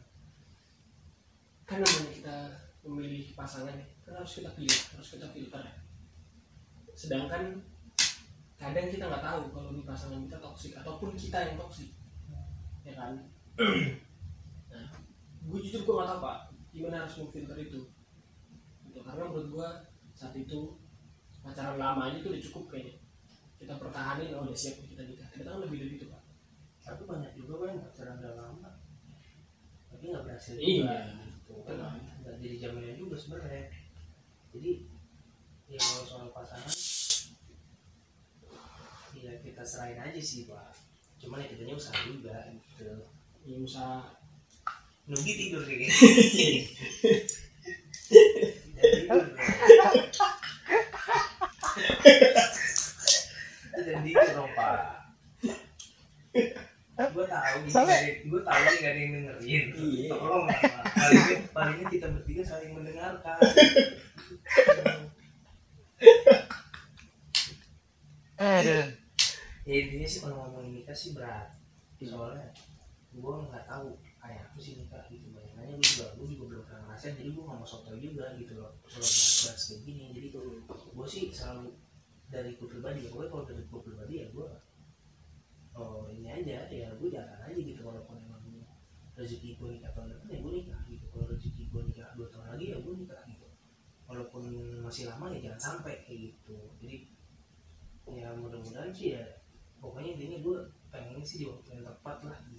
Kan 1.66 1.82
namanya 1.82 2.10
kita 2.14 2.36
memilih 2.86 3.34
pasangan, 3.34 3.74
kan 4.06 4.14
harus 4.14 4.32
kita 4.38 4.50
pilih, 4.54 4.80
harus 4.94 5.08
kita 5.10 5.26
filter. 5.34 5.62
ya. 5.66 5.74
Sedangkan 6.94 7.42
kadang 8.56 8.88
kita 8.88 9.04
nggak 9.10 9.24
tahu 9.26 9.42
kalau 9.50 9.70
di 9.74 9.82
pasangan 9.82 10.22
kita 10.22 10.38
toksik 10.38 10.72
ataupun 10.78 11.18
kita 11.18 11.38
yang 11.50 11.58
toksik, 11.58 11.90
ya 12.86 12.94
kan? 12.94 13.12
Gue 15.46 15.58
jujur 15.62 15.80
gue 15.86 15.94
nggak 15.94 16.08
tahu 16.10 16.20
pak, 16.26 16.38
gimana 16.74 16.96
harus 17.06 17.14
memfilter 17.22 17.59
itu. 17.62 17.80
Gitu. 18.90 18.98
Karena 19.00 19.22
menurut 19.30 19.48
gue 19.54 19.68
saat 20.16 20.35
itu 20.35 20.61
pacaran 21.40 21.78
lama 21.78 22.11
aja 22.11 22.18
tuh 22.18 22.35
udah 22.35 22.42
cukup 22.42 22.64
kayaknya. 22.74 22.94
Kita 23.56 23.74
pertahanin 23.78 24.35
oh 24.35 24.44
udah 24.44 24.56
siap 24.56 24.82
kita 24.82 25.02
nikah. 25.06 25.28
Kita 25.30 25.46
kan 25.46 25.61
lebih 25.62 25.78
dari 25.87 25.92
itu 25.96 26.06
pak. 26.11 26.22
Tapi 26.82 27.02
banyak 27.06 27.32
juga 27.38 27.52
kan 27.62 27.68
yang 27.78 27.82
pacaran 27.87 28.16
udah 28.20 28.35
lama. 28.35 28.70
Tapi 29.88 30.02
nggak 30.11 30.24
berhasil 30.26 30.54
Iya. 30.59 30.82
juga 30.82 30.96
gitu. 31.30 31.54
Kan 31.62 31.76
nggak 32.26 32.35
jadi 32.42 32.56
jaminan 32.61 32.96
juga 32.98 33.16
sebenarnya. 33.16 33.64
Jadi 34.52 34.70
ya 35.66 35.78
kalau 35.82 36.04
soal 36.06 36.28
pasangan 36.30 36.70
ya 39.16 39.32
kita 39.40 39.62
serahin 39.64 39.98
aja 39.98 40.20
sih 40.20 40.44
pak. 40.46 40.70
Cuman 41.16 41.40
ya 41.42 41.48
kitanya 41.48 41.74
usaha 41.74 41.96
juga 42.04 42.37
gitu. 42.52 42.90
Ya 43.46 43.56
usaha 43.62 44.25
Nugi 45.07 45.33
tidur 45.38 45.62
kayak 45.62 45.87
Tidak 48.07 48.90
tidur, 48.92 49.23
bro. 49.23 49.45
Jangan 53.77 54.03
tidur 54.03 54.27
dong 54.35 54.51
pak. 54.53 54.79
Gue 56.97 57.25
tahu 57.29 57.55
nih 57.61 57.71
Sampai- 57.71 58.25
gue 58.25 58.40
tahu 58.40 58.57
nih 58.59 58.77
gak 58.81 58.90
ada 58.90 58.99
yang 58.99 59.12
dengerin. 59.14 59.64
Tolong 60.09 60.42
lah 60.49 60.59
pak. 60.59 60.85
Paling 60.97 61.21
nggak- 61.23 61.45
paling 61.53 61.75
nggak 61.77 61.90
kita 61.92 62.07
bertiga 62.11 62.42
saling 62.42 62.71
mendengarkan. 62.73 63.37
Aduh. 68.37 68.85
ya 69.66 69.75
intinya 69.83 70.07
sih 70.07 70.21
kalau 70.23 70.37
ngomongin 70.47 70.73
nikah 70.77 70.95
sih 70.95 71.11
berat. 71.12 71.57
Soalnya 71.99 72.53
gue 73.11 73.35
nggak 73.49 73.64
tahu 73.66 73.97
kayak 74.26 74.42
apa 74.50 74.58
sih 74.58 74.74
nikah 74.82 75.06
gitu 75.06 75.30
bayangannya 75.30 75.78
juga 75.78 76.06
gue 76.18 76.26
juga 76.34 76.44
belum 76.50 76.62
pernah 76.66 76.82
ngerasain 76.90 77.14
jadi 77.14 77.30
gue 77.30 77.44
nggak 77.46 77.58
mau 77.62 77.68
sotoy 77.68 77.98
juga 78.02 78.24
gitu 78.34 78.52
loh. 78.58 78.74
Kalau 78.82 79.06
bahas 79.06 79.62
kayak 79.62 79.80
gini 79.86 80.04
jadi 80.10 80.28
gue 80.34 81.06
sih 81.06 81.22
selalu 81.30 81.78
dari 82.26 82.50
gue 82.58 82.66
pribadi 82.66 83.06
ya 83.06 83.10
gue 83.14 83.24
kalau 83.30 83.44
dari 83.46 83.62
gue 83.62 83.80
pribadi 83.80 84.14
ya 84.20 84.26
gue 84.34 84.46
oh 85.76 86.08
ini 86.10 86.28
aja 86.32 86.66
ya 86.66 86.88
gue 86.98 87.08
jalan 87.08 87.38
aja 87.38 87.54
gitu 87.54 87.80
walaupun 87.86 88.18
emang 88.18 88.42
rezeki 89.16 89.56
gue 89.56 89.68
nikah 89.80 89.90
tahun 89.96 90.12
depan 90.12 90.28
ya 90.28 90.38
gue 90.44 90.52
nikah 90.60 90.80
gitu. 90.90 91.04
Kalau 91.08 91.26
rezeki 91.32 91.62
gue 91.72 91.82
nikah 91.88 92.08
dua 92.12 92.28
tahun 92.28 92.46
lagi 92.52 92.64
ya 92.74 92.76
gue 92.84 92.94
nikah 93.00 93.20
gitu. 93.24 93.48
Walaupun 94.06 94.44
masih 94.84 95.08
lama 95.08 95.32
ya 95.32 95.50
jangan 95.50 95.60
sampai 95.60 96.04
kayak 96.04 96.30
gitu. 96.30 96.58
Jadi 96.78 96.96
ya 98.06 98.30
mudah-mudahan 98.38 98.94
sih 98.94 99.18
ya 99.18 99.24
pokoknya 99.82 100.14
intinya 100.14 100.38
gue 100.40 100.56
pengen 100.94 101.20
sih 101.20 101.42
di 101.42 101.46
waktu 101.50 101.68
yang 101.74 101.84
tepat 101.84 102.16
lah 102.22 102.38
gitu 102.48 102.56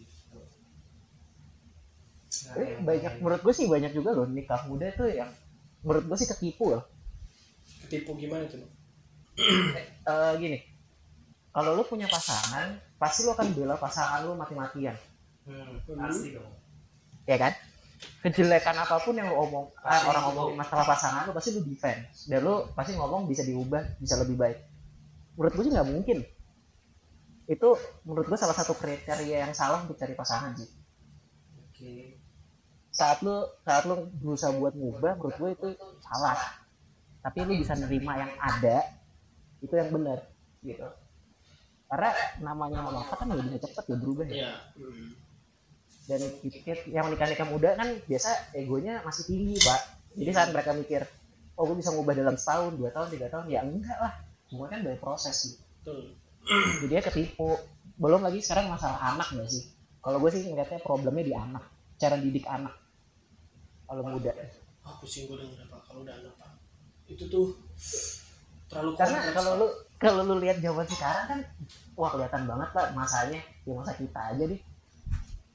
Tapi 2.47 2.63
yang 2.65 2.83
banyak 2.83 3.03
pengen- 3.03 3.19
menurut 3.19 3.41
gue 3.41 3.53
sih 3.53 3.65
banyak 3.65 3.91
juga 3.91 4.09
loh 4.13 4.25
nikah 4.25 4.61
muda 4.65 4.87
tuh 4.91 5.07
yang 5.07 5.29
menurut 5.81 6.03
gue 6.05 6.17
sih 6.17 6.27
ketipu 6.27 6.71
loh. 6.71 6.83
ketipu 7.81 8.15
gimana 8.15 8.43
tuh 8.45 8.63
Eh 9.37 10.31
gini, 10.37 10.57
kalau 11.49 11.71
lu 11.71 11.83
punya 11.83 12.05
pasangan, 12.05 12.67
pasti 12.97 13.21
lu 13.21 13.31
akan 13.31 13.47
bela 13.51 13.75
pasangan 13.75 14.23
lu 14.23 14.33
mati-matian, 14.33 14.97
hmm, 15.43 15.85
pasti 15.93 16.33
dong 16.33 16.49
ya 17.23 17.37
kan? 17.37 17.53
Kejelekan 18.19 18.75
apa 18.75 18.97
pun 18.99 19.13
yang 19.13 19.27
lu 19.27 19.37
omong, 19.37 19.65
ah, 19.77 19.89
Pasti 19.89 20.05
orang 20.05 20.21
itu. 20.21 20.27
ngomongin 20.31 20.55
masalah 20.55 20.85
pasangan 20.85 21.21
lu 21.23 21.33
pasti 21.33 21.49
lu 21.51 21.61
defense 21.61 22.25
dan 22.25 22.39
lu 22.41 22.55
pasti 22.71 22.91
ngomong 22.93 23.25
bisa 23.25 23.41
diubah, 23.41 23.83
bisa 23.97 24.17
lebih 24.17 24.35
baik. 24.35 24.57
Menurut 25.33 25.53
gue 25.53 25.63
sih 25.63 25.73
nggak 25.73 25.87
mungkin. 25.87 26.17
Itu 27.45 27.69
menurut 28.03 28.25
gue 28.25 28.37
salah 28.37 28.53
satu 28.53 28.73
kriteria 28.73 29.45
yang 29.45 29.53
salah 29.53 29.81
untuk 29.81 29.95
cari 29.95 30.13
pasangan 30.13 30.51
sih. 30.55 30.69
oke 31.61 31.93
Saat 32.97 33.21
lu 33.21 33.45
saat 33.61 33.85
lu 33.85 34.09
berusaha 34.17 34.49
buat 34.57 34.73
ngubah, 34.73 35.21
menurut 35.21 35.35
gue 35.37 35.49
itu 35.53 35.67
salah. 36.01 36.37
Tapi 37.21 37.45
lu 37.45 37.53
bisa 37.61 37.77
nerima 37.77 38.17
yang 38.17 38.33
ada, 38.41 38.81
itu 39.61 39.73
yang 39.77 39.93
benar 39.93 40.25
gitu. 40.65 40.87
Karena 41.87 42.11
namanya 42.41 42.89
mama 42.89 43.05
kan 43.05 43.29
nggak 43.29 43.45
bisa 43.47 43.69
cepet 43.69 43.83
ya 43.85 43.95
berubah 44.01 44.25
ya. 44.27 44.35
ya 44.35 44.51
dan 46.07 46.23
pikir 46.39 46.87
yang 46.87 47.11
nikah 47.11 47.27
nikah 47.27 47.47
muda 47.51 47.75
kan 47.75 47.99
biasa 48.07 48.55
egonya 48.55 49.03
masih 49.03 49.27
tinggi 49.27 49.59
pak. 49.59 49.81
Jadi 50.15 50.31
saat 50.31 50.49
mereka 50.55 50.71
mikir 50.71 51.03
oh 51.59 51.63
gue 51.67 51.77
bisa 51.83 51.91
ngubah 51.91 52.15
dalam 52.15 52.39
setahun 52.39 52.79
dua 52.79 52.89
tahun 52.95 53.07
tiga 53.11 53.27
tahun 53.27 53.45
ya 53.51 53.61
enggak 53.67 53.99
lah. 53.99 54.13
Semua 54.47 54.71
kan 54.71 54.87
dari 54.87 54.95
proses. 54.95 55.35
Sih 55.35 55.53
betul. 55.59 56.15
Jadi 56.81 56.87
dia 56.87 57.01
ketipu. 57.03 57.59
Belum 57.99 58.23
lagi 58.23 58.39
sekarang 58.39 58.71
masalah 58.71 58.99
anak 59.15 59.35
nggak 59.35 59.51
sih? 59.51 59.67
Kalau 59.99 60.17
gue 60.23 60.31
sih 60.31 60.47
ngeliatnya 60.47 60.79
problemnya 60.79 61.23
di 61.27 61.35
anak 61.35 61.63
cara 61.99 62.15
didik 62.15 62.47
anak 62.47 62.71
kalau 63.87 64.03
muda. 64.03 64.31
Ah 64.83 64.93
pusing 64.99 65.31
gue 65.31 65.37
denger 65.39 65.63
apa 65.67 65.77
kalau 65.87 66.03
udah 66.03 66.13
anak 66.13 66.33
pak. 66.35 66.51
Itu 67.07 67.23
tuh 67.31 67.55
terlalu 68.67 68.99
karena 68.99 69.17
kalau 69.31 69.51
lu 69.55 69.67
kalau 69.97 70.21
lu 70.27 70.35
lihat 70.43 70.59
zaman 70.59 70.85
sekarang 70.85 71.25
kan 71.31 71.39
wah 71.95 72.11
kelihatan 72.11 72.43
banget 72.45 72.69
pak 72.75 72.87
masanya. 72.93 73.41
Di 73.63 73.71
masa 73.71 73.95
kita 73.95 74.21
aja 74.35 74.43
deh. 74.43 74.61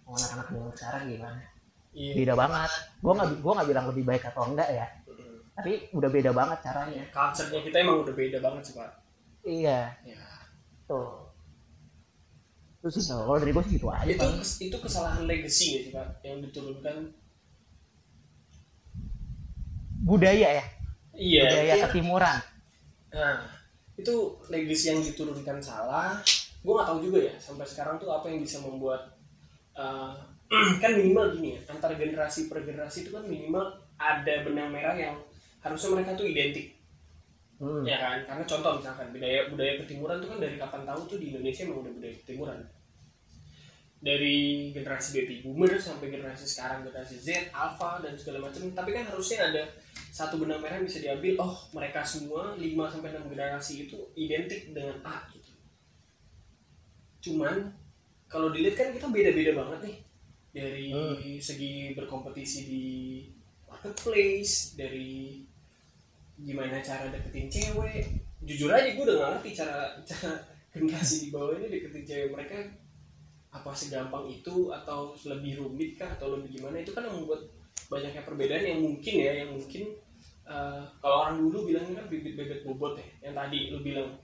Mau 0.08 0.16
anak-anak 0.16 0.46
zaman 0.50 0.72
sekarang 0.74 1.02
gimana? 1.12 1.42
Iya. 1.92 2.12
Beda 2.16 2.34
banget. 2.34 2.70
Gue 3.04 3.12
nggak 3.12 3.28
gua 3.44 3.52
nggak 3.60 3.68
bilang 3.68 3.86
lebih 3.92 4.04
baik 4.08 4.22
atau 4.32 4.42
enggak 4.48 4.70
ya. 4.72 4.86
Mm. 5.06 5.38
tapi 5.52 5.72
udah 5.92 6.08
beda 6.08 6.30
banget 6.32 6.58
caranya. 6.64 7.04
Culture-nya 7.12 7.60
kita 7.60 7.76
emang 7.84 8.00
udah 8.00 8.14
beda 8.16 8.38
banget 8.40 8.62
sih 8.64 8.74
pak. 8.74 8.90
Iya. 9.44 9.80
Ya 10.08 10.32
tuh. 10.92 11.08
Terus 12.82 12.98
sih 12.98 13.14
kalau 13.14 13.38
dari 13.38 13.54
gue 13.54 13.62
sih 13.62 13.78
gitu 13.78 13.86
aja 13.88 14.10
itu 14.10 14.28
itu 14.66 14.76
kesalahan 14.76 15.22
legacy 15.24 15.66
ya 15.78 15.80
sih 15.86 15.92
pak? 15.94 16.08
Yang 16.26 16.50
diturunkan 16.50 16.96
budaya 20.02 20.48
ya? 20.58 20.64
Iya. 21.14 21.42
Budaya 21.46 21.74
iya. 21.78 21.84
ketimuran. 21.88 22.38
Nah, 23.14 23.38
itu 23.96 24.14
legacy 24.50 24.90
yang 24.90 25.00
diturunkan 25.00 25.62
salah, 25.62 26.18
gue 26.62 26.72
nggak 26.72 26.88
tahu 26.88 26.98
juga 27.02 27.18
ya 27.26 27.34
sampai 27.42 27.66
sekarang 27.66 27.98
tuh 27.98 28.10
apa 28.14 28.30
yang 28.30 28.40
bisa 28.42 28.62
membuat 28.62 29.14
uh, 29.74 30.14
kan 30.82 30.92
minimal 30.94 31.34
gini 31.34 31.58
ya 31.58 31.60
antar 31.72 31.96
generasi 31.96 32.46
per 32.46 32.62
generasi 32.62 33.08
itu 33.08 33.10
kan 33.10 33.24
minimal 33.24 33.72
ada 33.98 34.34
benang 34.46 34.70
merah 34.70 34.94
yang 34.94 35.16
harusnya 35.62 35.94
mereka 35.98 36.18
tuh 36.18 36.26
identik. 36.26 36.78
Hmm. 37.62 37.86
ya 37.86 37.94
kan? 37.94 38.26
Karena 38.26 38.42
contoh 38.42 38.82
misalkan 38.82 39.14
budaya 39.14 39.46
budaya 39.46 39.72
ketimuran 39.86 40.18
tuh 40.18 40.28
kan 40.34 40.38
dari 40.42 40.58
kapan 40.58 40.82
tahu 40.82 41.00
tuh 41.06 41.18
di 41.22 41.30
Indonesia 41.30 41.62
memang 41.62 41.86
udah 41.86 41.94
budaya 41.94 42.14
ketimuran. 42.18 42.58
Dari 44.02 44.38
generasi 44.74 45.08
baby 45.14 45.46
boomer 45.46 45.78
sampai 45.78 46.10
generasi 46.10 46.42
sekarang 46.42 46.82
generasi 46.82 47.22
Z, 47.22 47.54
Alpha 47.54 48.02
dan 48.02 48.18
segala 48.18 48.50
macam 48.50 48.66
tapi 48.74 48.90
kan 48.90 49.06
harusnya 49.06 49.46
ada 49.46 49.62
satu 50.12 50.36
benang 50.36 50.60
merah 50.60 50.76
yang 50.76 50.84
bisa 50.84 51.00
diambil 51.00 51.40
oh 51.40 51.56
mereka 51.72 52.04
semua 52.04 52.52
5 52.60 52.60
sampai 52.92 53.16
6 53.16 53.32
generasi 53.32 53.88
itu 53.88 53.96
identik 54.12 54.76
dengan 54.76 55.00
A 55.08 55.24
gitu. 55.32 55.56
Cuman 57.24 57.72
kalau 58.28 58.52
dilihat 58.52 58.76
kan 58.76 58.88
kita 58.92 59.08
beda-beda 59.08 59.56
banget 59.56 59.78
nih 59.88 59.96
dari 60.52 60.92
Hmm. 60.92 61.40
segi 61.40 61.96
berkompetisi 61.96 62.60
di 62.68 62.86
marketplace, 63.64 64.76
dari 64.76 65.40
gimana 66.36 66.84
cara 66.84 67.08
deketin 67.08 67.48
cewek. 67.48 68.04
Jujur 68.44 68.68
aja 68.68 68.92
gue 68.92 69.04
udah 69.08 69.40
ngerti 69.40 69.56
cara 69.56 69.96
cara 70.04 70.36
generasi 70.76 71.24
di 71.24 71.28
bawah 71.32 71.56
ini 71.56 71.72
deketin 71.72 72.04
cewek 72.04 72.28
mereka 72.36 72.60
apa 73.52 73.72
segampang 73.72 74.28
itu 74.28 74.68
atau 74.68 75.16
lebih 75.24 75.60
rumit 75.60 75.96
kah 75.96 76.08
atau 76.20 76.36
lebih 76.36 76.60
gimana 76.60 76.84
itu 76.84 76.92
kan 76.92 77.04
yang 77.04 77.16
membuat 77.16 77.48
banyaknya 77.90 78.22
perbedaan 78.22 78.64
yang 78.66 78.80
mungkin 78.82 79.14
ya 79.16 79.32
yang 79.44 79.50
mungkin 79.54 79.84
eh, 80.44 80.82
kalau 80.98 81.16
orang 81.26 81.36
dulu 81.40 81.70
bilangnya 81.70 82.02
kan 82.02 82.06
bibit 82.06 82.34
bebet 82.34 82.60
bobot 82.62 82.98
ya 82.98 83.06
yang 83.26 83.34
tadi 83.38 83.70
lu 83.70 83.80
bilang. 83.80 84.18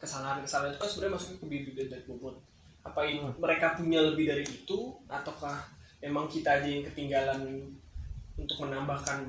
Kesalahan 0.00 0.40
kesalahan 0.40 0.72
itu 0.72 0.80
kan 0.80 0.88
sebenarnya 0.88 1.12
masuknya 1.12 1.36
ke 1.36 1.46
bibit 1.46 1.74
bebet 1.76 2.02
bobot. 2.08 2.36
Apa 2.80 3.04
itu 3.04 3.20
mereka 3.36 3.76
punya 3.76 4.00
lebih 4.00 4.32
dari 4.32 4.44
itu 4.48 4.78
ataukah 5.04 5.60
emang 6.00 6.24
kita 6.24 6.56
aja 6.56 6.64
yang 6.64 6.80
ketinggalan 6.88 7.40
untuk 8.40 8.56
menambahkan 8.64 9.28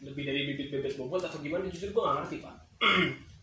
lebih 0.00 0.22
dari 0.24 0.48
bibit 0.48 0.72
bebet 0.72 0.96
bobot 0.96 1.20
atau 1.20 1.36
gimana? 1.44 1.68
Jujur 1.68 1.92
gue 1.92 2.02
gak 2.02 2.16
ngerti 2.24 2.36
pak. 2.40 2.56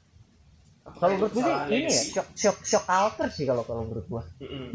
Kalau 0.83 1.15
menurut 1.15 1.31
gue 1.31 1.43
ini 1.71 1.87
ya 1.87 1.91
shock 1.95 2.27
shock 2.35 2.57
shock 2.67 2.83
culture 2.83 3.31
sih 3.31 3.47
kalau 3.47 3.63
kalau 3.63 3.87
menurut 3.87 4.03
gue. 4.03 4.23
Mm-mm. 4.43 4.67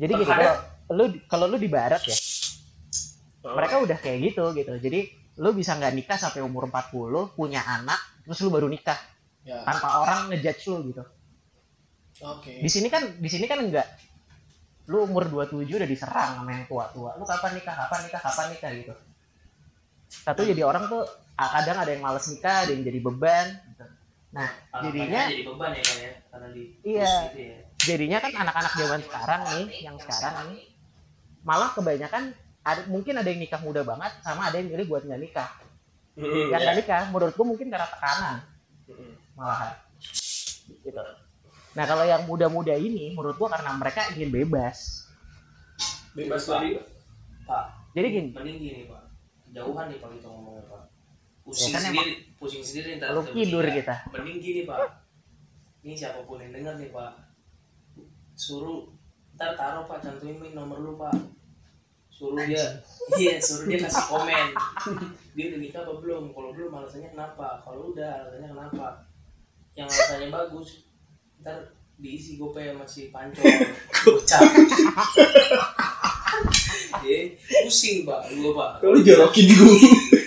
Jadi 0.00 0.12
gini 0.16 0.24
Makanya- 0.24 0.56
kalau 0.88 0.96
lu 0.96 1.04
kalau 1.28 1.44
lu 1.44 1.56
di 1.60 1.68
barat 1.68 2.00
ya, 2.08 2.16
Oh. 3.42 3.58
mereka 3.58 3.82
udah 3.82 3.98
kayak 3.98 4.32
gitu 4.32 4.54
gitu. 4.54 4.72
Jadi 4.78 5.00
lu 5.42 5.50
bisa 5.56 5.74
nggak 5.74 5.92
nikah 5.96 6.18
sampai 6.20 6.44
umur 6.44 6.70
40, 6.70 7.34
punya 7.34 7.58
anak, 7.64 7.98
terus 8.22 8.38
lu 8.44 8.52
baru 8.54 8.70
nikah 8.70 8.98
ya 9.42 9.66
tanpa 9.66 9.98
orang 10.06 10.30
ngejudge 10.30 10.70
lu 10.70 10.78
gitu. 10.94 11.02
oke 12.22 12.52
Di 12.62 12.70
sini 12.70 12.86
kan 12.86 13.02
di 13.18 13.26
sini 13.26 13.50
kan 13.50 13.58
enggak. 13.58 13.88
Lu 14.86 15.06
umur 15.06 15.26
27 15.26 15.66
udah 15.66 15.88
diserang 15.88 16.42
sama 16.42 16.50
yang 16.54 16.66
tua-tua. 16.70 17.18
Lu 17.18 17.24
kapan 17.26 17.58
nikah? 17.58 17.74
Kapan 17.86 18.00
nikah? 18.06 18.20
Kapan 18.22 18.46
nikah 18.54 18.70
gitu. 18.74 18.94
Satu 20.12 20.42
jadi 20.46 20.62
orang 20.62 20.86
tuh 20.86 21.02
kadang 21.34 21.78
ada 21.82 21.90
yang 21.90 22.02
males 22.04 22.26
nikah, 22.30 22.68
ada 22.68 22.70
yang 22.70 22.84
jadi 22.86 23.00
beban 23.02 23.46
gitu. 23.74 23.84
Nah, 24.32 24.48
jadinya 24.86 25.22
jadi 25.28 25.44
beban 25.44 25.70
ya 25.74 25.82
kan 25.82 25.96
ya 25.98 26.12
karena 26.30 26.48
di 26.54 26.62
Iya. 26.86 27.14
gitu 27.32 27.40
ya. 27.40 27.58
jadinya 27.82 28.18
kan 28.22 28.32
anak-anak 28.46 28.72
zaman 28.78 29.00
sekarang 29.02 29.40
nih, 29.50 29.66
yang 29.82 29.96
sekarang 29.98 30.34
nih 30.54 30.62
malah 31.42 31.70
kebanyakan 31.74 32.30
ada, 32.62 32.80
mungkin 32.86 33.14
ada 33.14 33.26
yang 33.26 33.40
nikah 33.40 33.58
muda 33.58 33.82
banget 33.82 34.12
sama 34.22 34.48
ada 34.48 34.56
yang 34.56 34.70
milih 34.70 34.86
buat 34.86 35.02
nggak 35.02 35.20
nikah. 35.20 35.50
Mm-mm, 36.14 36.52
Yang 36.52 36.60
ya. 36.60 36.64
nggak 36.64 36.76
nikah 36.78 37.02
menurut 37.08 37.32
gua 37.32 37.46
mungkin 37.48 37.66
karena 37.66 37.88
tekanan 37.88 38.36
Mm-mm. 38.86 39.12
malahan. 39.34 39.72
Gitu. 40.68 41.02
Nah 41.72 41.84
kalau 41.84 42.04
yang 42.04 42.22
muda-muda 42.24 42.74
ini 42.74 43.12
menurut 43.12 43.34
gua 43.34 43.48
karena 43.50 43.72
mereka 43.74 44.00
ingin 44.12 44.30
bebas. 44.30 45.08
bebas 46.12 46.44
dari 46.44 46.76
Pak 47.42 47.64
Jadi 47.92 48.06
gini, 48.08 48.28
mending 48.32 48.58
gini 48.58 48.80
pak 48.84 49.02
jauhan 49.50 49.88
nih 49.88 49.96
pak 49.96 50.10
kita 50.12 50.28
ngomongnya 50.28 50.64
pak 50.64 50.82
pusing 51.40 51.72
Ya 51.72 51.76
kan 51.76 51.82
sendiri 51.88 52.12
pusing 52.36 52.60
sendiri 52.60 52.88
ntar 52.96 53.12
lu 53.12 53.20
kita 53.20 53.32
tidur 53.32 53.64
bertiga. 53.64 53.76
kita. 53.80 53.96
mending 54.12 54.38
gini 54.38 54.60
pak 54.64 54.80
ini 55.82 55.92
siapa 55.92 56.20
pun 56.22 56.36
yang 56.36 56.52
dengar 56.52 56.76
nih 56.76 56.88
pak 56.88 57.12
suruh 58.32 58.92
ntar 59.32 59.56
taruh 59.56 59.84
pak 59.84 60.00
cantumin 60.00 60.52
nomor 60.52 60.78
lu 60.78 60.92
pak 60.96 61.16
suruh 62.22 62.46
dia. 62.46 62.66
Iya 63.18 63.34
suruh 63.42 63.66
dia 63.66 63.82
kasih 63.82 64.04
komen. 64.14 64.46
Dia 65.34 65.44
udah 65.50 65.58
nikah 65.58 65.82
apa 65.82 65.92
belum? 65.98 66.30
Kalau 66.30 66.54
belum 66.54 66.70
alasannya 66.70 67.10
kenapa? 67.10 67.58
Kalau 67.66 67.90
udah 67.90 68.10
alasannya 68.22 68.48
kenapa? 68.54 68.86
Yang 69.74 69.88
alasannya 69.90 70.28
bagus 70.30 70.68
ntar 71.42 71.74
diisi 71.98 72.38
gope 72.38 72.62
sama 72.62 72.86
si 72.86 73.10
pancol. 73.10 73.42
Gocap 73.90 74.42
eh 77.02 77.34
pusing 77.66 78.06
pak. 78.06 78.30
Gua 78.38 78.50
pak. 78.54 78.70
Kalau 78.86 79.02
jorokin 79.02 79.46
gue 79.50 79.74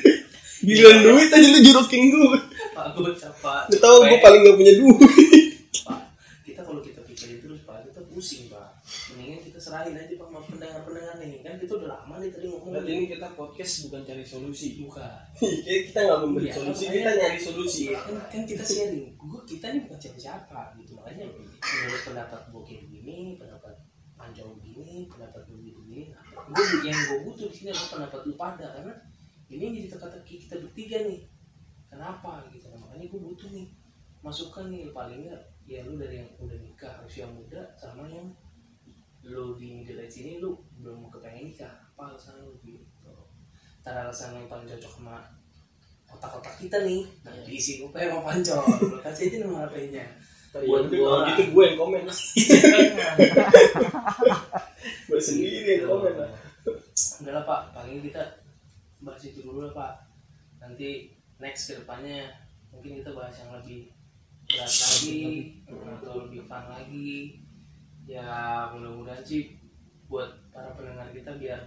Giliran 0.68 1.00
duit 1.08 1.32
aja 1.32 1.48
lu 1.48 1.60
jorokin 1.64 2.12
gue 2.12 2.40
pak 2.76 2.88
gocap 2.92 3.34
pak. 3.40 3.72
Lu 3.72 3.80
tau 3.80 4.04
gue 4.04 4.20
paling 4.20 4.44
gak 4.44 4.58
punya 4.60 4.74
duit. 4.76 5.00
Pak, 5.88 6.12
kita 6.44 6.60
kalau 6.68 6.84
kita 6.84 7.00
pikirin 7.08 7.40
terus 7.40 7.64
Pak, 7.64 7.88
kita 7.88 8.04
pusing 8.12 8.52
Pak. 8.52 8.84
Mendingan 9.16 9.40
kita 9.48 9.60
serahin 9.64 9.96
aja 9.96 10.14
Pak 10.20 10.28
kita 11.66 11.74
udah 11.76 11.90
lama 11.92 12.14
nih 12.22 12.30
tadi 12.30 12.46
ngomong. 12.48 12.72
Berarti 12.72 12.92
ini 12.94 13.06
kita 13.10 13.28
podcast 13.34 13.74
bukan 13.86 14.02
cari 14.06 14.24
solusi 14.24 14.68
bukan. 14.80 15.12
Kayak 15.36 15.82
kita 15.90 16.00
gak 16.06 16.20
memberi 16.22 16.46
Iya, 16.46 16.54
solusi, 16.56 16.84
makanya- 16.86 16.96
kita 16.96 17.12
nyari 17.18 17.40
solusi 17.42 17.82
Iya, 17.90 18.00
kan, 18.00 18.16
kan 18.30 18.42
kita 18.46 18.64
sharing. 18.64 19.08
Gue 19.18 19.40
kita 19.44 19.66
nih 19.74 19.82
bukan 19.84 20.00
siapa-siapa 20.00 20.62
gitu. 20.78 20.92
Makanya 20.96 21.26
menurut 21.28 22.02
pendapat 22.06 22.42
gue 22.48 22.62
kayak 22.64 22.82
begini, 22.86 23.16
pendapat 23.36 23.74
panjang 24.16 24.50
begini, 24.56 24.96
pendapat 25.10 25.42
gue 25.44 25.58
begini. 25.60 26.02
Gue 26.32 26.64
yang 26.86 27.00
gue 27.10 27.20
butuh 27.26 27.48
di 27.50 27.56
sini 27.56 27.70
adalah 27.74 27.90
pendapat 27.92 28.20
lu 28.24 28.34
pada 28.38 28.66
karena 28.72 28.94
ini 29.46 29.66
jadi 29.76 29.88
teka-teki 29.92 30.36
kita 30.48 30.56
bertiga 30.62 30.98
nih. 31.04 31.20
Kenapa 31.90 32.46
gitu? 32.50 32.70
Nah, 32.70 32.80
makanya 32.80 33.06
gue 33.10 33.22
butuh 33.22 33.50
nih 33.50 33.68
masukan 34.20 34.74
nih 34.74 34.90
paling 34.90 35.30
nggak 35.30 35.42
ya 35.66 35.86
lu 35.86 35.98
dari 35.98 36.18
yang 36.22 36.30
udah 36.38 36.58
nikah 36.58 36.94
usia 37.06 37.26
muda 37.26 37.62
sama 37.78 38.06
yang 38.10 38.26
lu 39.26 39.58
di 39.58 39.82
middle 39.82 40.02
age 40.06 40.22
ini 40.22 40.38
lu 40.38 40.54
belum 40.78 41.10
kepengen 41.10 41.50
nikah. 41.50 41.74
Apa 41.98 42.14
alasan 42.14 42.46
lu 42.46 42.54
gitu? 42.62 42.86
Ntar 43.82 44.06
alasan 44.06 44.38
yang 44.38 44.46
paling 44.46 44.70
cocok 44.70 44.92
sama 45.02 45.26
otak-otak 46.10 46.56
kita 46.62 46.78
nih. 46.86 47.04
Nah 47.26 47.34
diisi 47.42 47.82
gue 47.82 47.90
pengen 47.90 48.18
mau 48.18 48.24
pancol 48.26 48.62
lu 48.86 48.98
kasih 49.02 49.34
aja 49.34 49.38
nomor 49.42 49.66
HP-nya. 49.70 50.06
Buat 50.56 50.64
Buat 50.64 50.84
gue, 50.88 50.98
gua. 51.02 51.08
kalau 51.10 51.28
gitu 51.28 51.44
gue 51.52 51.64
yang 51.68 51.78
komen. 51.78 52.04
Gue 55.10 55.20
sendiri 55.20 55.68
yang 55.68 55.90
komen. 55.90 56.14
Lah 56.16 56.32
udah 56.96 57.34
lah 57.34 57.44
pak. 57.44 57.62
Paling 57.76 58.00
kita 58.06 58.24
bahas 59.04 59.22
itu 59.26 59.44
dulu 59.44 59.68
lah 59.68 59.74
pak. 59.76 59.94
Nanti 60.64 61.12
next 61.42 61.68
ke 61.68 61.84
depannya 61.84 62.32
mungkin 62.72 63.04
kita 63.04 63.12
bahas 63.12 63.36
yang 63.44 63.52
lebih 63.60 63.92
berat 64.46 64.70
lagi 64.70 65.26
atau 65.66 66.14
lebih 66.24 66.42
fun 66.46 66.66
lagi 66.70 67.42
ya 68.06 68.70
mudah-mudahan 68.74 69.26
sih 69.26 69.58
buat 70.06 70.30
para 70.54 70.72
pendengar 70.78 71.10
kita 71.10 71.36
biar 71.42 71.62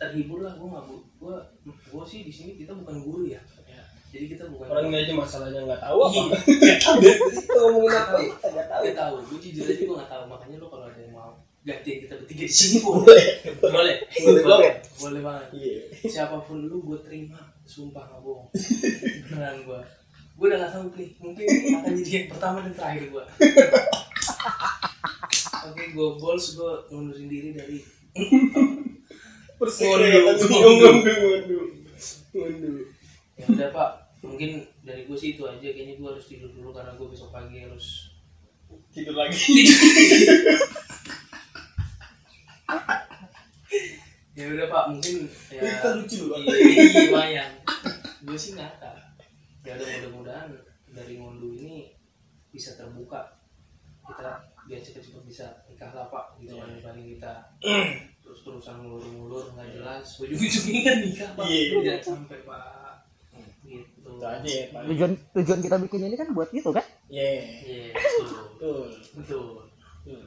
terhibur 0.00 0.40
lah. 0.44 0.56
Gue 0.56 0.68
nggak 0.72 0.84
bu 0.88 0.96
gue 1.20 1.36
gue 1.68 2.04
sih 2.08 2.20
di 2.24 2.32
sini 2.32 2.56
kita 2.56 2.72
bukan 2.72 3.04
guru 3.04 3.28
ya. 3.28 3.40
Jadi 4.08 4.24
kita 4.24 4.48
bukan 4.48 4.72
Orang 4.72 4.88
ini 4.88 5.04
aja 5.04 5.12
masalahnya 5.12 5.68
gak 5.68 5.84
tahu 5.84 5.98
apa. 6.00 6.32
Iya. 6.48 6.80
Kita 7.44 7.60
ngomongin 7.60 7.92
apa 7.92 8.16
ya, 8.16 8.32
kita 8.32 8.48
gak 8.56 8.68
tahu. 8.72 8.82
Gak 8.88 8.96
tahu, 8.96 9.14
gue 9.20 9.38
jujur 9.44 9.64
aja 9.68 9.82
gue 9.84 9.96
gak 10.00 10.08
tahu. 10.16 10.22
Makanya 10.32 10.56
lo 10.56 10.66
kalau 10.72 10.84
ada 10.88 10.96
yang 10.96 11.12
mau 11.12 11.30
gantiin 11.60 11.98
kita 12.00 12.14
bertiga 12.16 12.44
di 12.48 12.54
sini 12.56 12.76
boleh, 12.80 13.04
Boleh. 13.04 13.28
Boleh, 13.60 13.96
Boleh 14.24 14.42
banget. 14.48 14.74
boleh 14.96 15.20
banget. 15.20 15.46
Iya. 15.52 15.80
Siapa 16.08 16.40
pun 16.40 16.64
lu 16.64 16.80
gue 16.88 16.98
terima, 17.04 17.36
sumpah 17.68 18.08
gak 18.08 18.24
bohong. 18.24 18.48
Beneran 19.28 19.60
gue, 19.68 19.80
gue 20.40 20.46
udah 20.48 20.56
gak 20.64 20.72
sanggup 20.72 20.94
nih. 20.96 21.10
Mungkin 21.20 21.44
akan 21.76 21.92
jadi 22.00 22.10
yang 22.16 22.28
pertama 22.32 22.64
dan 22.64 22.72
terakhir 22.72 23.04
gue. 23.12 23.24
Oke, 25.66 25.82
gue 25.90 26.08
goals 26.20 26.46
gue 26.54 26.72
ngundurin 26.94 27.26
diri 27.26 27.50
dari. 27.56 27.78
Waduh 29.58 29.74
Waduh 31.18 31.62
Waduh 32.30 32.78
ya 33.38 33.44
udah 33.50 33.68
pak. 33.74 33.90
Mungkin 34.22 34.50
dari 34.86 35.02
gue 35.06 35.16
sih 35.18 35.34
itu 35.34 35.42
aja. 35.42 35.62
Kayaknya 35.62 35.94
gue 35.98 36.08
harus 36.10 36.26
tidur 36.30 36.50
dulu 36.54 36.70
karena 36.70 36.94
gue 36.94 37.06
besok 37.10 37.34
pagi 37.34 37.62
harus 37.66 38.14
Tidur 38.92 39.16
lagi. 39.16 39.38
Ya 44.38 44.44
udah 44.54 44.66
pak. 44.70 44.84
Mungkin 44.94 45.16
ya 45.50 45.60
Kita 45.66 45.88
lucu 45.98 46.30
lumayan 46.30 47.50
gue 48.28 48.36
sih 48.36 48.52
ngakak 48.58 49.08
ya 49.64 49.76
udah 49.76 49.88
mudah-mudahan 49.88 50.50
dari 50.92 51.20
ngunduh 51.20 51.52
ini 51.60 51.92
bisa 52.48 52.76
terbuka. 52.76 53.40
Kita 54.04 54.40
biar 54.68 54.80
cepet-cepet 54.84 55.22
bisa 55.24 55.44
nikah 55.64 55.90
lah 55.96 56.06
pak 56.12 56.36
gitu 56.44 56.60
kan 56.60 56.68
dibanding 56.68 57.16
kita 57.16 57.32
terus 58.28 58.44
terusan 58.44 58.84
ngulur-ngulur 58.84 59.56
nggak 59.56 59.68
jelas. 59.72 60.04
Ujung-ujungnya 60.20 60.80
kan 60.92 60.96
nikah 61.00 61.30
pak. 61.32 61.44
Iya. 61.48 61.62
jangan 61.80 62.02
sampai 62.04 62.38
pak. 62.44 62.62
Gitu. 63.64 63.84
Itu 64.00 64.24
aja 64.24 64.48
ya 64.48 64.64
Pak. 64.72 64.80
Tujuan 64.88 65.12
tujuan 65.36 65.60
kita 65.64 65.76
bikin 65.80 66.08
ini 66.08 66.16
kan 66.16 66.28
buat 66.36 66.52
itu 66.52 66.68
kan? 66.68 66.84
Iya. 67.08 67.40
Iya 67.64 67.84
betul. 67.96 68.88
Betul. 69.16 69.46
Betul. 70.04 70.20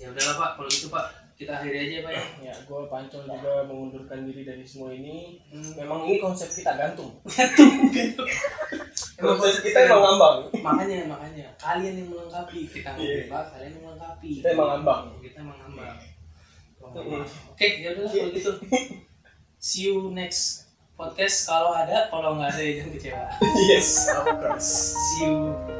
Ya 0.00 0.06
udahlah 0.08 0.34
pak. 0.40 0.50
Kalau 0.56 0.68
gitu 0.72 0.88
pak 0.88 1.27
kita 1.38 1.54
akhiri 1.54 1.78
aja 1.86 1.96
pak 2.02 2.12
ya. 2.12 2.24
Ya 2.50 2.54
gue 2.66 2.80
pancol 2.90 3.22
juga 3.22 3.62
mengundurkan 3.70 4.26
diri 4.26 4.42
dari 4.42 4.66
semua 4.66 4.90
ini. 4.90 5.38
Hmm. 5.54 5.72
memang 5.78 6.02
ini 6.10 6.18
konsep 6.18 6.50
kita 6.50 6.74
gantung. 6.74 7.14
Emang 9.18 9.34
konsep 9.34 9.62
kita 9.66 9.86
emang 9.86 10.02
ngambang. 10.02 10.36
Makanya 10.62 11.10
makanya. 11.10 11.46
Kalian 11.58 11.94
yang 11.98 12.08
melengkapi 12.10 12.70
kita 12.70 12.94
Iya. 12.94 13.26
ngobrol 13.26 13.44
kalian 13.50 13.70
yang 13.74 13.82
melengkapi. 13.86 14.30
Kita 14.38 14.48
emang 14.54 14.68
ngambang. 14.74 15.02
kita 15.22 15.36
emang 15.42 15.58
ngambang. 15.62 15.96
Mm. 16.88 17.20
oke 17.52 17.66
ya 17.82 17.88
udah 17.92 18.06
kalau 18.08 18.30
gitu. 18.32 18.52
See 19.58 19.90
you 19.90 20.14
next 20.14 20.70
podcast. 20.94 21.50
Kalau 21.50 21.74
ada 21.74 22.06
kalau 22.10 22.38
nggak 22.38 22.54
ada 22.54 22.62
jangan 22.78 22.90
kecewa. 22.94 23.26
Yes 23.66 24.06
of 24.14 24.26
course. 24.38 24.94
See 24.94 25.26
you 25.26 25.77